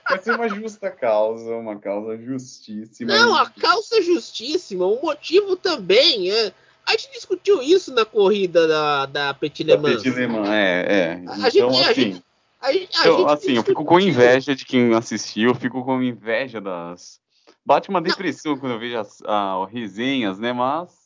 Vai 0.10 0.21
ser 0.21 0.36
uma 0.36 0.49
justa 0.49 0.91
causa, 0.91 1.56
uma 1.56 1.78
causa 1.78 2.17
justíssima. 2.17 3.13
Não, 3.13 3.36
a 3.36 3.49
causa 3.49 3.97
é 3.97 4.02
justíssima, 4.02 4.86
o 4.86 5.02
motivo 5.02 5.56
também. 5.56 6.32
É, 6.32 6.54
a 6.86 6.91
gente 6.91 7.12
discutiu 7.12 7.62
isso 7.62 7.93
na 7.93 8.06
corrida 8.06 8.67
da, 8.67 9.06
da 9.06 9.34
Petit 9.34 9.63
Le 9.63 9.78
Mans. 9.78 10.04
Petit 10.04 10.15
Le 10.15 10.28
Mans, 10.28 10.49
é, 10.49 10.86
é. 10.88 11.12
A 11.13 11.49
então, 11.49 11.49
gente, 11.49 11.89
assim, 11.89 12.23
a 12.62 12.73
gente, 12.73 12.97
a 12.97 13.08
eu, 13.08 13.28
assim, 13.28 13.54
eu 13.54 13.63
fico 13.63 13.84
com 13.84 13.99
inveja 13.99 14.56
de 14.56 14.65
quem 14.65 14.93
assistiu, 14.93 15.49
eu 15.49 15.56
fico 15.56 15.84
com 15.84 16.02
inveja 16.02 16.62
das. 16.62 17.19
Bate 17.65 17.89
uma 17.89 18.02
depressão 18.02 18.54
Não. 18.54 18.60
quando 18.60 18.73
eu 18.73 18.80
vejo 18.80 18.97
as, 18.97 19.21
as 19.21 19.71
resenhas, 19.71 20.38
né? 20.38 20.52
Mas 20.52 21.03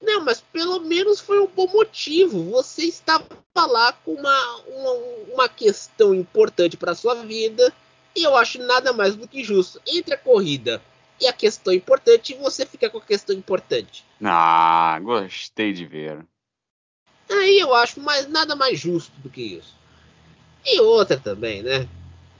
não, 0.00 0.24
mas 0.24 0.40
pelo 0.40 0.80
menos 0.80 1.20
foi 1.20 1.40
um 1.40 1.46
bom 1.46 1.66
motivo. 1.68 2.50
Você 2.50 2.84
estava 2.84 3.26
lá 3.56 3.92
com 3.92 4.12
uma, 4.12 4.56
uma, 4.66 4.92
uma 5.32 5.48
questão 5.48 6.14
importante 6.14 6.76
para 6.76 6.94
sua 6.94 7.14
vida. 7.14 7.72
E 8.14 8.22
eu 8.22 8.36
acho 8.36 8.58
nada 8.62 8.92
mais 8.92 9.14
do 9.14 9.26
que 9.26 9.42
justo. 9.42 9.80
Entre 9.86 10.14
a 10.14 10.18
corrida 10.18 10.82
e 11.20 11.26
a 11.26 11.32
questão 11.32 11.72
importante, 11.72 12.34
você 12.34 12.66
fica 12.66 12.90
com 12.90 12.98
a 12.98 13.02
questão 13.02 13.34
importante. 13.34 14.04
Ah, 14.22 14.98
gostei 15.02 15.72
de 15.72 15.86
ver. 15.86 16.24
Aí 17.30 17.58
eu 17.58 17.74
acho 17.74 18.00
mais, 18.00 18.28
nada 18.28 18.54
mais 18.54 18.78
justo 18.78 19.12
do 19.20 19.30
que 19.30 19.42
isso. 19.42 19.74
E 20.64 20.80
outra 20.80 21.18
também, 21.18 21.62
né? 21.62 21.88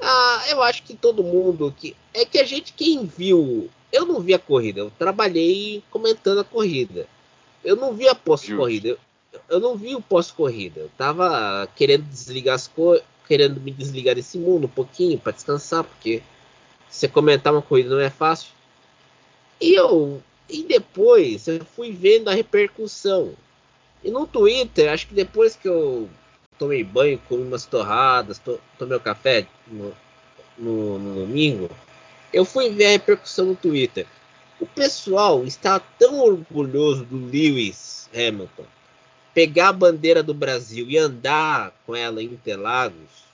Ah, 0.00 0.44
eu 0.48 0.62
acho 0.62 0.82
que 0.82 0.94
todo 0.94 1.24
mundo 1.24 1.74
que. 1.76 1.96
É 2.12 2.24
que 2.24 2.38
a 2.38 2.44
gente, 2.44 2.72
quem 2.72 3.06
viu. 3.06 3.70
Eu 3.92 4.04
não 4.04 4.20
vi 4.20 4.34
a 4.34 4.38
corrida, 4.38 4.80
eu 4.80 4.90
trabalhei 4.90 5.82
comentando 5.90 6.40
a 6.40 6.44
corrida. 6.44 7.08
Eu 7.66 7.74
não 7.74 7.92
vi 7.92 8.08
a 8.08 8.14
pós-corrida. 8.14 8.90
Eu, 8.90 8.98
eu, 9.48 9.60
não 9.60 9.76
vi 9.76 9.96
o 9.96 10.00
pós-corrida. 10.00 10.82
Eu 10.82 10.90
tava 10.96 11.68
querendo 11.74 12.04
desligar 12.04 12.54
as 12.54 12.68
coisas, 12.68 13.04
querendo 13.26 13.60
me 13.60 13.72
desligar 13.72 14.14
desse 14.14 14.38
mundo 14.38 14.66
um 14.66 14.70
pouquinho 14.70 15.18
para 15.18 15.32
descansar, 15.32 15.82
porque 15.82 16.22
você 16.88 17.08
comentar 17.08 17.52
uma 17.52 17.60
corrida 17.60 17.90
não 17.90 18.00
é 18.00 18.08
fácil. 18.08 18.50
E 19.60 19.74
eu 19.74 20.22
e 20.48 20.62
depois 20.62 21.48
eu 21.48 21.64
fui 21.64 21.90
vendo 21.90 22.28
a 22.28 22.34
repercussão. 22.34 23.34
E 24.04 24.12
no 24.12 24.28
Twitter, 24.28 24.92
acho 24.92 25.08
que 25.08 25.14
depois 25.14 25.56
que 25.56 25.66
eu 25.66 26.08
tomei 26.56 26.84
banho, 26.84 27.20
comi 27.28 27.42
umas 27.42 27.66
torradas, 27.66 28.38
to, 28.38 28.60
tomei 28.78 28.96
o 28.96 29.00
um 29.00 29.02
café 29.02 29.44
no, 29.66 29.92
no, 30.56 30.98
no 31.00 31.14
domingo, 31.26 31.68
eu 32.32 32.44
fui 32.44 32.70
ver 32.70 32.86
a 32.86 32.90
repercussão 32.90 33.46
no 33.46 33.56
Twitter. 33.56 34.06
O 34.58 34.66
pessoal 34.66 35.44
está 35.44 35.78
tão 35.78 36.20
orgulhoso 36.20 37.04
do 37.04 37.26
Lewis 37.26 38.08
Hamilton 38.14 38.66
pegar 39.36 39.68
a 39.68 39.72
bandeira 39.74 40.22
do 40.22 40.32
Brasil 40.32 40.88
e 40.88 40.96
andar 40.96 41.70
com 41.84 41.94
ela 41.94 42.22
em 42.22 42.26
Interlagos, 42.26 43.26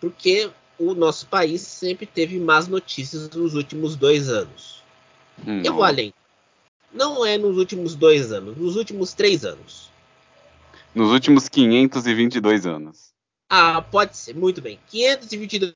porque 0.00 0.48
o 0.78 0.94
nosso 0.94 1.26
país 1.26 1.62
sempre 1.62 2.06
teve 2.06 2.38
más 2.38 2.68
notícias 2.68 3.28
nos 3.30 3.56
últimos 3.56 3.96
dois 3.96 4.28
anos. 4.28 4.84
Não. 5.44 5.62
Eu 5.64 5.74
vou 5.74 5.82
além. 5.82 6.14
Não 6.92 7.26
é 7.26 7.36
nos 7.36 7.58
últimos 7.58 7.96
dois 7.96 8.30
anos, 8.30 8.56
nos 8.56 8.76
últimos 8.76 9.14
três 9.14 9.44
anos. 9.44 9.90
Nos 10.94 11.10
últimos 11.10 11.48
522 11.48 12.66
anos. 12.66 13.12
Ah, 13.50 13.82
pode 13.82 14.16
ser, 14.16 14.36
muito 14.36 14.62
bem. 14.62 14.78
522 14.90 15.74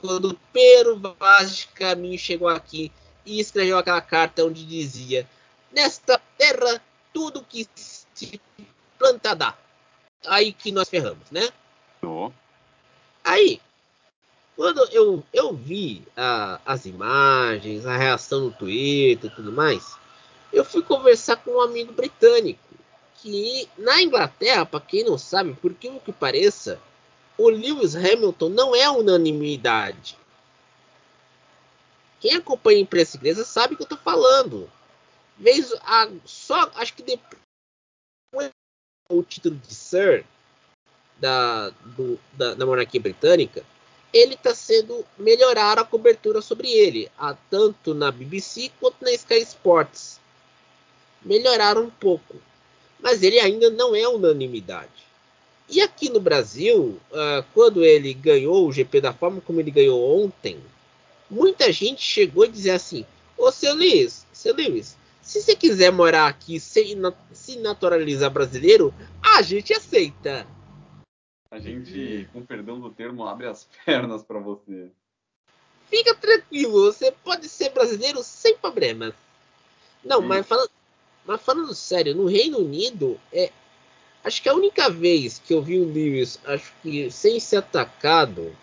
quando 0.00 0.38
Pero 0.52 0.98
Vaz 1.18 1.56
de 1.56 1.66
Caminho 1.68 2.18
chegou 2.18 2.48
aqui 2.48 2.92
e 3.24 3.40
escreveu 3.40 3.78
aquela 3.78 4.00
carta 4.00 4.44
onde 4.44 4.64
dizia: 4.64 5.28
Nesta 5.72 6.20
terra, 6.38 6.82
tudo 7.12 7.42
que 7.42 7.68
se 7.74 8.40
planta 8.98 9.34
dá. 9.34 9.56
Aí 10.26 10.52
que 10.52 10.72
nós 10.72 10.88
ferramos, 10.88 11.30
né? 11.30 11.48
Oh. 12.02 12.30
Aí, 13.22 13.60
quando 14.56 14.82
eu, 14.90 15.22
eu 15.32 15.54
vi 15.54 16.02
a, 16.16 16.60
as 16.64 16.86
imagens, 16.86 17.84
a 17.86 17.96
reação 17.96 18.40
no 18.40 18.52
Twitter 18.52 19.30
e 19.30 19.34
tudo 19.34 19.52
mais, 19.52 19.96
eu 20.52 20.64
fui 20.64 20.82
conversar 20.82 21.36
com 21.36 21.52
um 21.52 21.60
amigo 21.60 21.92
britânico 21.92 22.66
que 23.16 23.68
na 23.76 24.00
Inglaterra, 24.02 24.64
para 24.64 24.80
quem 24.80 25.04
não 25.04 25.18
sabe, 25.18 25.54
por 25.54 25.74
que 25.74 25.88
o 25.88 26.00
que 26.00 26.12
pareça, 26.12 26.80
o 27.38 27.48
Lewis 27.48 27.94
Hamilton 27.94 28.48
não 28.48 28.74
é 28.74 28.88
unanimidade. 28.88 30.16
Quem 32.20 32.34
acompanha 32.34 32.78
a 32.78 32.82
imprensa 32.82 33.16
inglesa 33.16 33.44
sabe 33.44 33.74
o 33.74 33.76
que 33.76 33.82
eu 33.82 33.88
tô 33.88 33.96
falando. 33.96 34.70
Vez 35.38 35.72
a, 35.82 36.08
só 36.24 36.70
acho 36.76 36.94
que 36.94 37.02
depois 37.02 38.50
o 39.08 39.22
título 39.22 39.54
de 39.56 39.74
Sir 39.74 40.24
da, 41.18 41.70
do, 41.84 42.18
da, 42.32 42.54
da 42.54 42.66
monarquia 42.66 43.00
britânica, 43.00 43.64
ele 44.12 44.34
está 44.34 44.54
sendo 44.54 45.04
melhorar 45.18 45.78
a 45.78 45.84
cobertura 45.84 46.40
sobre 46.40 46.70
ele, 46.70 47.10
a, 47.18 47.34
tanto 47.34 47.94
na 47.94 48.10
BBC 48.10 48.70
quanto 48.80 49.04
na 49.04 49.12
Sky 49.12 49.40
Sports. 49.42 50.20
Melhoraram 51.22 51.82
um 51.84 51.90
pouco, 51.90 52.36
mas 52.98 53.22
ele 53.22 53.38
ainda 53.38 53.68
não 53.70 53.94
é 53.94 54.08
unanimidade. 54.08 55.05
E 55.68 55.80
aqui 55.80 56.08
no 56.08 56.20
Brasil, 56.20 57.00
uh, 57.10 57.44
quando 57.52 57.84
ele 57.84 58.14
ganhou 58.14 58.66
o 58.66 58.72
GP 58.72 59.00
da 59.00 59.12
forma 59.12 59.40
como 59.40 59.60
ele 59.60 59.70
ganhou 59.70 60.24
ontem, 60.24 60.60
muita 61.28 61.72
gente 61.72 62.00
chegou 62.02 62.44
a 62.44 62.48
dizer 62.48 62.70
assim: 62.70 63.04
Ô 63.36 63.50
seu 63.50 63.74
Luiz, 63.74 64.26
seu 64.32 64.54
se 65.26 65.42
você 65.42 65.56
quiser 65.56 65.90
morar 65.90 66.28
aqui 66.28 66.60
sem 66.60 66.96
se 67.32 67.58
naturalizar 67.58 68.30
brasileiro, 68.30 68.94
a 69.20 69.42
gente 69.42 69.74
aceita. 69.74 70.46
A 71.50 71.58
gente, 71.58 72.28
com 72.32 72.46
perdão 72.46 72.80
do 72.80 72.90
termo, 72.90 73.26
abre 73.26 73.48
as 73.48 73.68
pernas 73.84 74.22
para 74.22 74.38
você. 74.38 74.88
Fica 75.90 76.14
tranquilo, 76.14 76.92
você 76.92 77.10
pode 77.10 77.48
ser 77.48 77.70
brasileiro 77.70 78.22
sem 78.22 78.56
problemas. 78.56 79.14
Não, 80.04 80.20
mas 80.20 80.46
falando, 80.46 80.70
mas 81.24 81.42
falando 81.42 81.74
sério, 81.74 82.14
no 82.14 82.26
Reino 82.26 82.58
Unido, 82.58 83.18
é, 83.32 83.50
acho 84.26 84.42
que 84.42 84.48
a 84.48 84.54
única 84.54 84.90
vez 84.90 85.38
que 85.38 85.54
eu 85.54 85.62
vi 85.62 85.78
o 85.78 85.90
Lewis, 85.90 86.40
acho 86.44 86.72
que 86.82 87.08
sem 87.12 87.38
ser 87.38 87.58
atacado, 87.58 88.54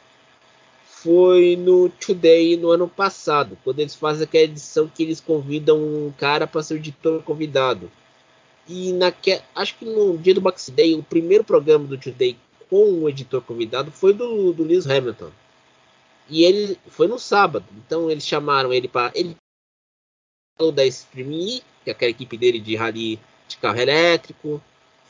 foi 0.85 1.55
no 1.55 1.89
Today 1.89 2.57
no 2.57 2.69
ano 2.69 2.87
passado, 2.87 3.57
quando 3.63 3.79
eles 3.79 3.95
fazem 3.95 4.25
aquela 4.25 4.43
edição 4.43 4.87
que 4.87 5.03
eles 5.03 5.21
convidam 5.21 5.77
um 5.77 6.13
cara 6.17 6.45
para 6.45 6.61
ser 6.61 6.73
o 6.73 6.77
editor 6.77 7.23
convidado. 7.23 7.89
E 8.67 8.91
naque, 8.91 9.41
acho 9.55 9.77
que 9.77 9.85
no 9.85 10.17
dia 10.17 10.33
do 10.33 10.41
Box 10.41 10.69
Day, 10.69 10.95
o 10.95 11.03
primeiro 11.03 11.43
programa 11.43 11.85
do 11.85 11.97
Today 11.97 12.37
com 12.69 13.03
o 13.03 13.09
editor 13.09 13.41
convidado 13.41 13.89
foi 13.91 14.13
do, 14.13 14.51
do 14.51 14.63
Lewis 14.63 14.87
Hamilton. 14.87 15.31
E 16.29 16.43
ele 16.43 16.77
foi 16.87 17.07
no 17.07 17.19
sábado, 17.19 17.65
então 17.85 18.09
eles 18.09 18.25
chamaram 18.25 18.73
ele 18.73 18.87
para 18.87 19.11
ele 19.15 19.35
falou 20.57 20.71
da 20.71 20.85
Stream 20.85 21.61
que 21.83 21.89
é 21.89 21.91
aquela 21.91 22.11
equipe 22.11 22.37
dele 22.37 22.59
de 22.59 22.75
rally 22.75 23.19
de 23.47 23.57
carro 23.57 23.77
elétrico, 23.77 24.61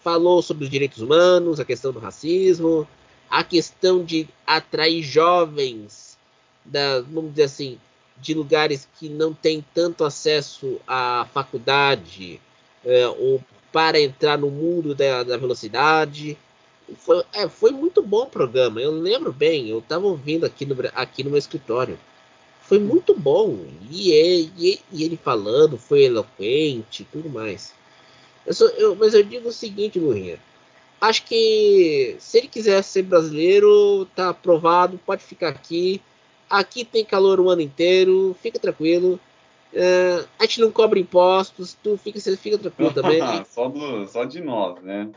falou 0.03 0.41
sobre 0.41 0.65
os 0.65 0.69
direitos 0.69 1.01
humanos, 1.01 1.59
a 1.59 1.65
questão 1.65 1.91
do 1.91 1.99
racismo, 1.99 2.87
a 3.29 3.43
questão 3.43 4.03
de 4.03 4.27
atrair 4.45 5.01
jovens 5.01 6.17
da, 6.65 7.01
vamos 7.01 7.31
dizer 7.31 7.43
assim, 7.43 7.79
de 8.17 8.33
lugares 8.33 8.87
que 8.99 9.09
não 9.09 9.33
têm 9.33 9.63
tanto 9.73 10.03
acesso 10.03 10.79
à 10.87 11.27
faculdade 11.33 12.39
é, 12.85 13.07
ou 13.07 13.43
para 13.71 13.99
entrar 13.99 14.37
no 14.37 14.51
mundo 14.51 14.93
da, 14.93 15.23
da 15.23 15.35
velocidade. 15.35 16.37
Foi, 16.97 17.23
é, 17.33 17.49
foi, 17.49 17.71
muito 17.71 18.03
bom 18.03 18.23
o 18.23 18.27
programa. 18.27 18.79
Eu 18.79 18.91
lembro 18.91 19.33
bem, 19.33 19.67
eu 19.69 19.79
estava 19.79 20.05
ouvindo 20.05 20.45
aqui 20.45 20.65
no, 20.65 20.75
aqui 20.93 21.23
no 21.23 21.31
meu 21.31 21.39
escritório. 21.39 21.97
Foi 22.61 22.77
muito 22.77 23.17
bom. 23.17 23.65
E, 23.89 24.11
e, 24.57 24.79
e 24.91 25.03
ele 25.03 25.17
falando, 25.17 25.77
foi 25.77 26.03
eloquente 26.03 27.07
tudo 27.11 27.29
mais. 27.29 27.73
Eu 28.45 28.53
sou, 28.53 28.67
eu, 28.69 28.95
mas 28.95 29.13
eu 29.13 29.23
digo 29.23 29.49
o 29.49 29.53
seguinte, 29.53 29.99
Lurinha 29.99 30.39
acho 31.03 31.25
que 31.25 32.15
se 32.19 32.38
ele 32.38 32.47
quiser 32.47 32.82
ser 32.82 33.03
brasileiro, 33.03 34.06
tá 34.15 34.29
aprovado, 34.29 34.97
pode 35.06 35.21
ficar 35.23 35.49
aqui. 35.49 36.01
Aqui 36.49 36.86
tem 36.86 37.03
calor 37.03 37.39
o 37.39 37.49
ano 37.49 37.62
inteiro, 37.62 38.36
fica 38.41 38.58
tranquilo. 38.58 39.19
Uh, 39.73 40.27
a 40.39 40.43
gente 40.43 40.62
não 40.62 40.71
cobra 40.71 40.99
impostos, 40.99 41.75
tu 41.84 41.97
fica, 41.97 42.19
você 42.19 42.38
fica 42.38 42.58
tranquilo 42.58 42.93
também. 42.93 43.21
só, 43.49 43.67
do, 43.67 44.08
só 44.08 44.23
de 44.23 44.39
nós, 44.39 44.82
né? 44.82 45.10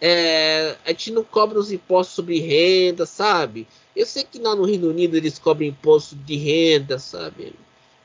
É, 0.00 0.76
a 0.84 0.90
gente 0.90 1.10
não 1.10 1.24
cobra 1.24 1.58
os 1.58 1.72
impostos 1.72 2.14
sobre 2.14 2.38
renda, 2.38 3.06
sabe? 3.06 3.66
Eu 3.94 4.04
sei 4.04 4.24
que 4.24 4.38
lá 4.38 4.54
no 4.54 4.66
Reino 4.66 4.90
Unido 4.90 5.16
eles 5.16 5.38
cobram 5.38 5.66
imposto 5.66 6.14
de 6.14 6.36
renda, 6.36 6.98
sabe? 6.98 7.54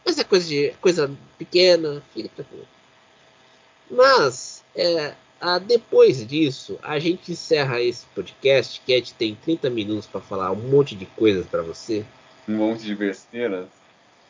Mas 0.05 0.17
é 0.17 0.23
coisa, 0.23 0.47
de, 0.47 0.73
coisa 0.81 1.11
pequena, 1.37 2.01
fica 2.13 2.29
tranquilo. 2.29 2.65
Mas, 3.91 4.63
é, 4.73 5.13
ah, 5.39 5.59
depois 5.59 6.25
disso, 6.25 6.79
a 6.81 6.97
gente 6.97 7.33
encerra 7.33 7.81
esse 7.81 8.05
podcast, 8.07 8.81
que 8.85 8.93
a 8.93 8.97
gente 8.97 9.13
tem 9.13 9.35
30 9.35 9.69
minutos 9.69 10.07
para 10.07 10.21
falar 10.21 10.51
um 10.51 10.69
monte 10.69 10.95
de 10.95 11.05
coisas 11.05 11.45
para 11.45 11.61
você. 11.61 12.05
Um 12.47 12.55
monte 12.55 12.83
de 12.83 12.95
besteiras? 12.95 13.67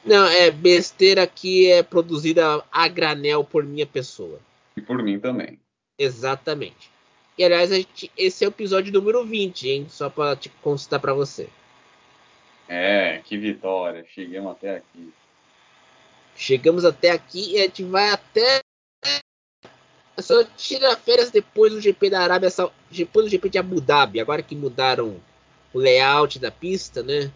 Não, 0.03 0.25
é 0.25 0.49
besteira 0.49 1.27
que 1.27 1.69
é 1.69 1.83
produzida 1.83 2.63
a 2.71 2.87
granel 2.87 3.43
por 3.43 3.63
minha 3.63 3.85
pessoa. 3.85 4.39
E 4.75 4.81
por 4.81 5.03
mim 5.03 5.19
também. 5.19 5.59
Exatamente. 5.97 6.89
E 7.37 7.43
aliás, 7.43 7.69
gente, 7.69 8.11
esse 8.17 8.43
é 8.43 8.47
o 8.47 8.49
episódio 8.49 8.91
número 8.91 9.23
20, 9.23 9.69
hein? 9.69 9.85
Só 9.89 10.09
para 10.09 10.35
te 10.35 10.49
constar 10.61 10.99
para 10.99 11.13
você. 11.13 11.47
É, 12.67 13.21
que 13.23 13.37
vitória. 13.37 14.05
Chegamos 14.09 14.51
até 14.53 14.77
aqui. 14.77 15.13
Chegamos 16.35 16.85
até 16.85 17.11
aqui 17.11 17.53
e 17.53 17.59
a 17.59 17.63
gente 17.63 17.83
vai 17.83 18.09
até 18.09 18.60
só 20.19 20.43
tira 20.57 20.95
férias 20.97 21.31
depois 21.31 21.71
do 21.71 21.81
GP 21.81 22.09
da 22.09 22.21
Arábia 22.21 22.49
depois 22.89 23.25
do 23.25 23.29
GP 23.29 23.49
de 23.49 23.57
Abu 23.57 23.79
Dhabi, 23.79 24.19
agora 24.19 24.43
que 24.43 24.55
mudaram 24.55 25.15
o 25.73 25.79
layout 25.79 26.37
da 26.37 26.51
pista, 26.51 27.01
né? 27.01 27.31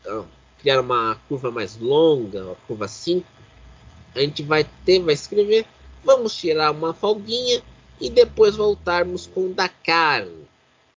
Então, 0.00 0.26
criaram 0.58 0.82
uma 0.82 1.16
curva 1.28 1.50
mais 1.50 1.76
longa, 1.76 2.44
uma 2.44 2.54
curva 2.66 2.88
5. 2.88 3.26
A 4.14 4.20
gente 4.20 4.42
vai 4.42 4.64
ter, 4.84 5.00
vai 5.00 5.14
escrever, 5.14 5.66
vamos 6.02 6.34
tirar 6.34 6.72
uma 6.72 6.92
folguinha 6.92 7.62
e 8.00 8.10
depois 8.10 8.56
voltarmos 8.56 9.26
com 9.26 9.46
o 9.46 9.54
Dakar, 9.54 10.26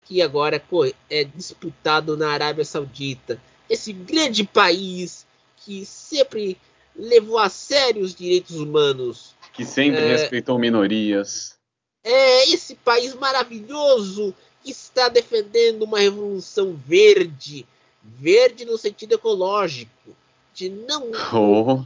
que 0.04 0.22
agora 0.22 0.56
é, 0.56 1.20
é 1.20 1.24
disputado 1.24 2.16
na 2.16 2.30
Arábia 2.30 2.64
Saudita. 2.64 3.40
Esse 3.68 3.92
grande 3.92 4.44
país 4.44 5.26
que 5.58 5.84
sempre 5.84 6.56
levou 6.96 7.38
a 7.38 7.48
sério 7.48 8.02
os 8.02 8.14
direitos 8.14 8.56
humanos 8.56 9.34
que 9.58 9.64
sempre 9.64 10.00
é, 10.00 10.06
respeitou 10.06 10.56
minorias. 10.56 11.58
É 12.04 12.48
esse 12.48 12.76
país 12.76 13.12
maravilhoso 13.12 14.32
que 14.62 14.70
está 14.70 15.08
defendendo 15.08 15.82
uma 15.82 15.98
revolução 15.98 16.80
verde, 16.86 17.66
verde 18.00 18.64
no 18.64 18.78
sentido 18.78 19.14
ecológico, 19.14 20.16
de 20.54 20.68
não 20.68 21.10
oh. 21.34 21.84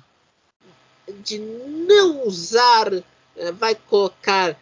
de 1.25 1.39
não 1.39 2.27
usar, 2.27 2.93
eh, 2.93 3.53
vai 3.53 3.75
colocar 3.75 4.55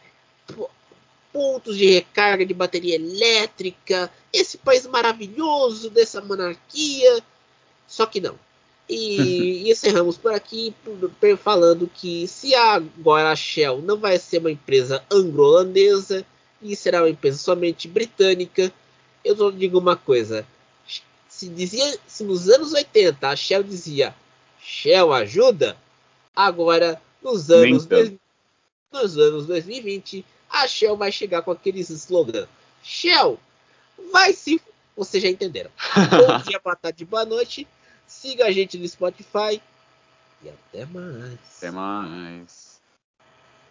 pontos 1.33 1.77
de 1.77 1.90
recarga 1.90 2.46
de 2.46 2.55
bateria 2.55 2.94
elétrica, 2.94 4.09
esse 4.33 4.57
país 4.57 4.87
maravilhoso 4.87 5.90
dessa 5.90 6.20
monarquia, 6.20 7.20
só 7.88 8.07
que 8.07 8.20
não. 8.20 8.38
E, 8.92 9.68
e 9.68 9.70
encerramos 9.70 10.18
por 10.18 10.33
aqui 10.33 10.74
falando 11.38 11.87
que 11.87 12.26
se 12.26 12.53
agora 12.57 13.31
a 13.31 13.37
Shell 13.37 13.81
não 13.83 13.96
vai 13.96 14.18
ser 14.18 14.38
uma 14.38 14.50
empresa 14.50 15.00
anglo-holandesa 15.09 16.26
e 16.61 16.74
será 16.74 17.03
uma 17.03 17.09
empresa 17.09 17.38
somente 17.38 17.87
britânica, 17.87 18.72
eu 19.24 19.37
só 19.37 19.48
digo 19.53 19.79
uma 19.79 19.94
coisa. 19.94 20.44
Se, 21.29 21.48
dizia, 21.48 22.00
se 22.05 22.24
nos 22.24 22.48
anos 22.48 22.72
80 22.72 23.29
a 23.29 23.37
Shell 23.37 23.62
dizia 23.62 24.12
Shell 24.61 25.12
ajuda, 25.12 25.76
agora 26.35 27.00
nos 27.22 27.48
anos, 27.48 27.87
dois, 27.87 28.12
nos 28.92 29.16
anos 29.16 29.46
2020 29.46 30.26
a 30.50 30.66
Shell 30.66 30.96
vai 30.96 31.12
chegar 31.12 31.42
com 31.42 31.53
aqueles 31.53 31.90
slogans. 31.90 32.48
Shell 32.83 33.38
vai 34.12 34.33
se. 34.33 34.61
Vocês 34.96 35.22
já 35.22 35.29
entenderam. 35.29 35.70
Bom 35.94 36.38
dia, 36.42 36.61
boa 36.62 36.74
tarde, 36.74 37.05
boa 37.05 37.24
noite. 37.24 37.68
Siga 38.11 38.46
a 38.46 38.51
gente 38.51 38.77
no 38.77 38.87
Spotify. 38.88 39.62
E 40.42 40.49
até 40.49 40.85
mais. 40.85 41.38
Até 41.59 41.70
mais. 41.70 42.69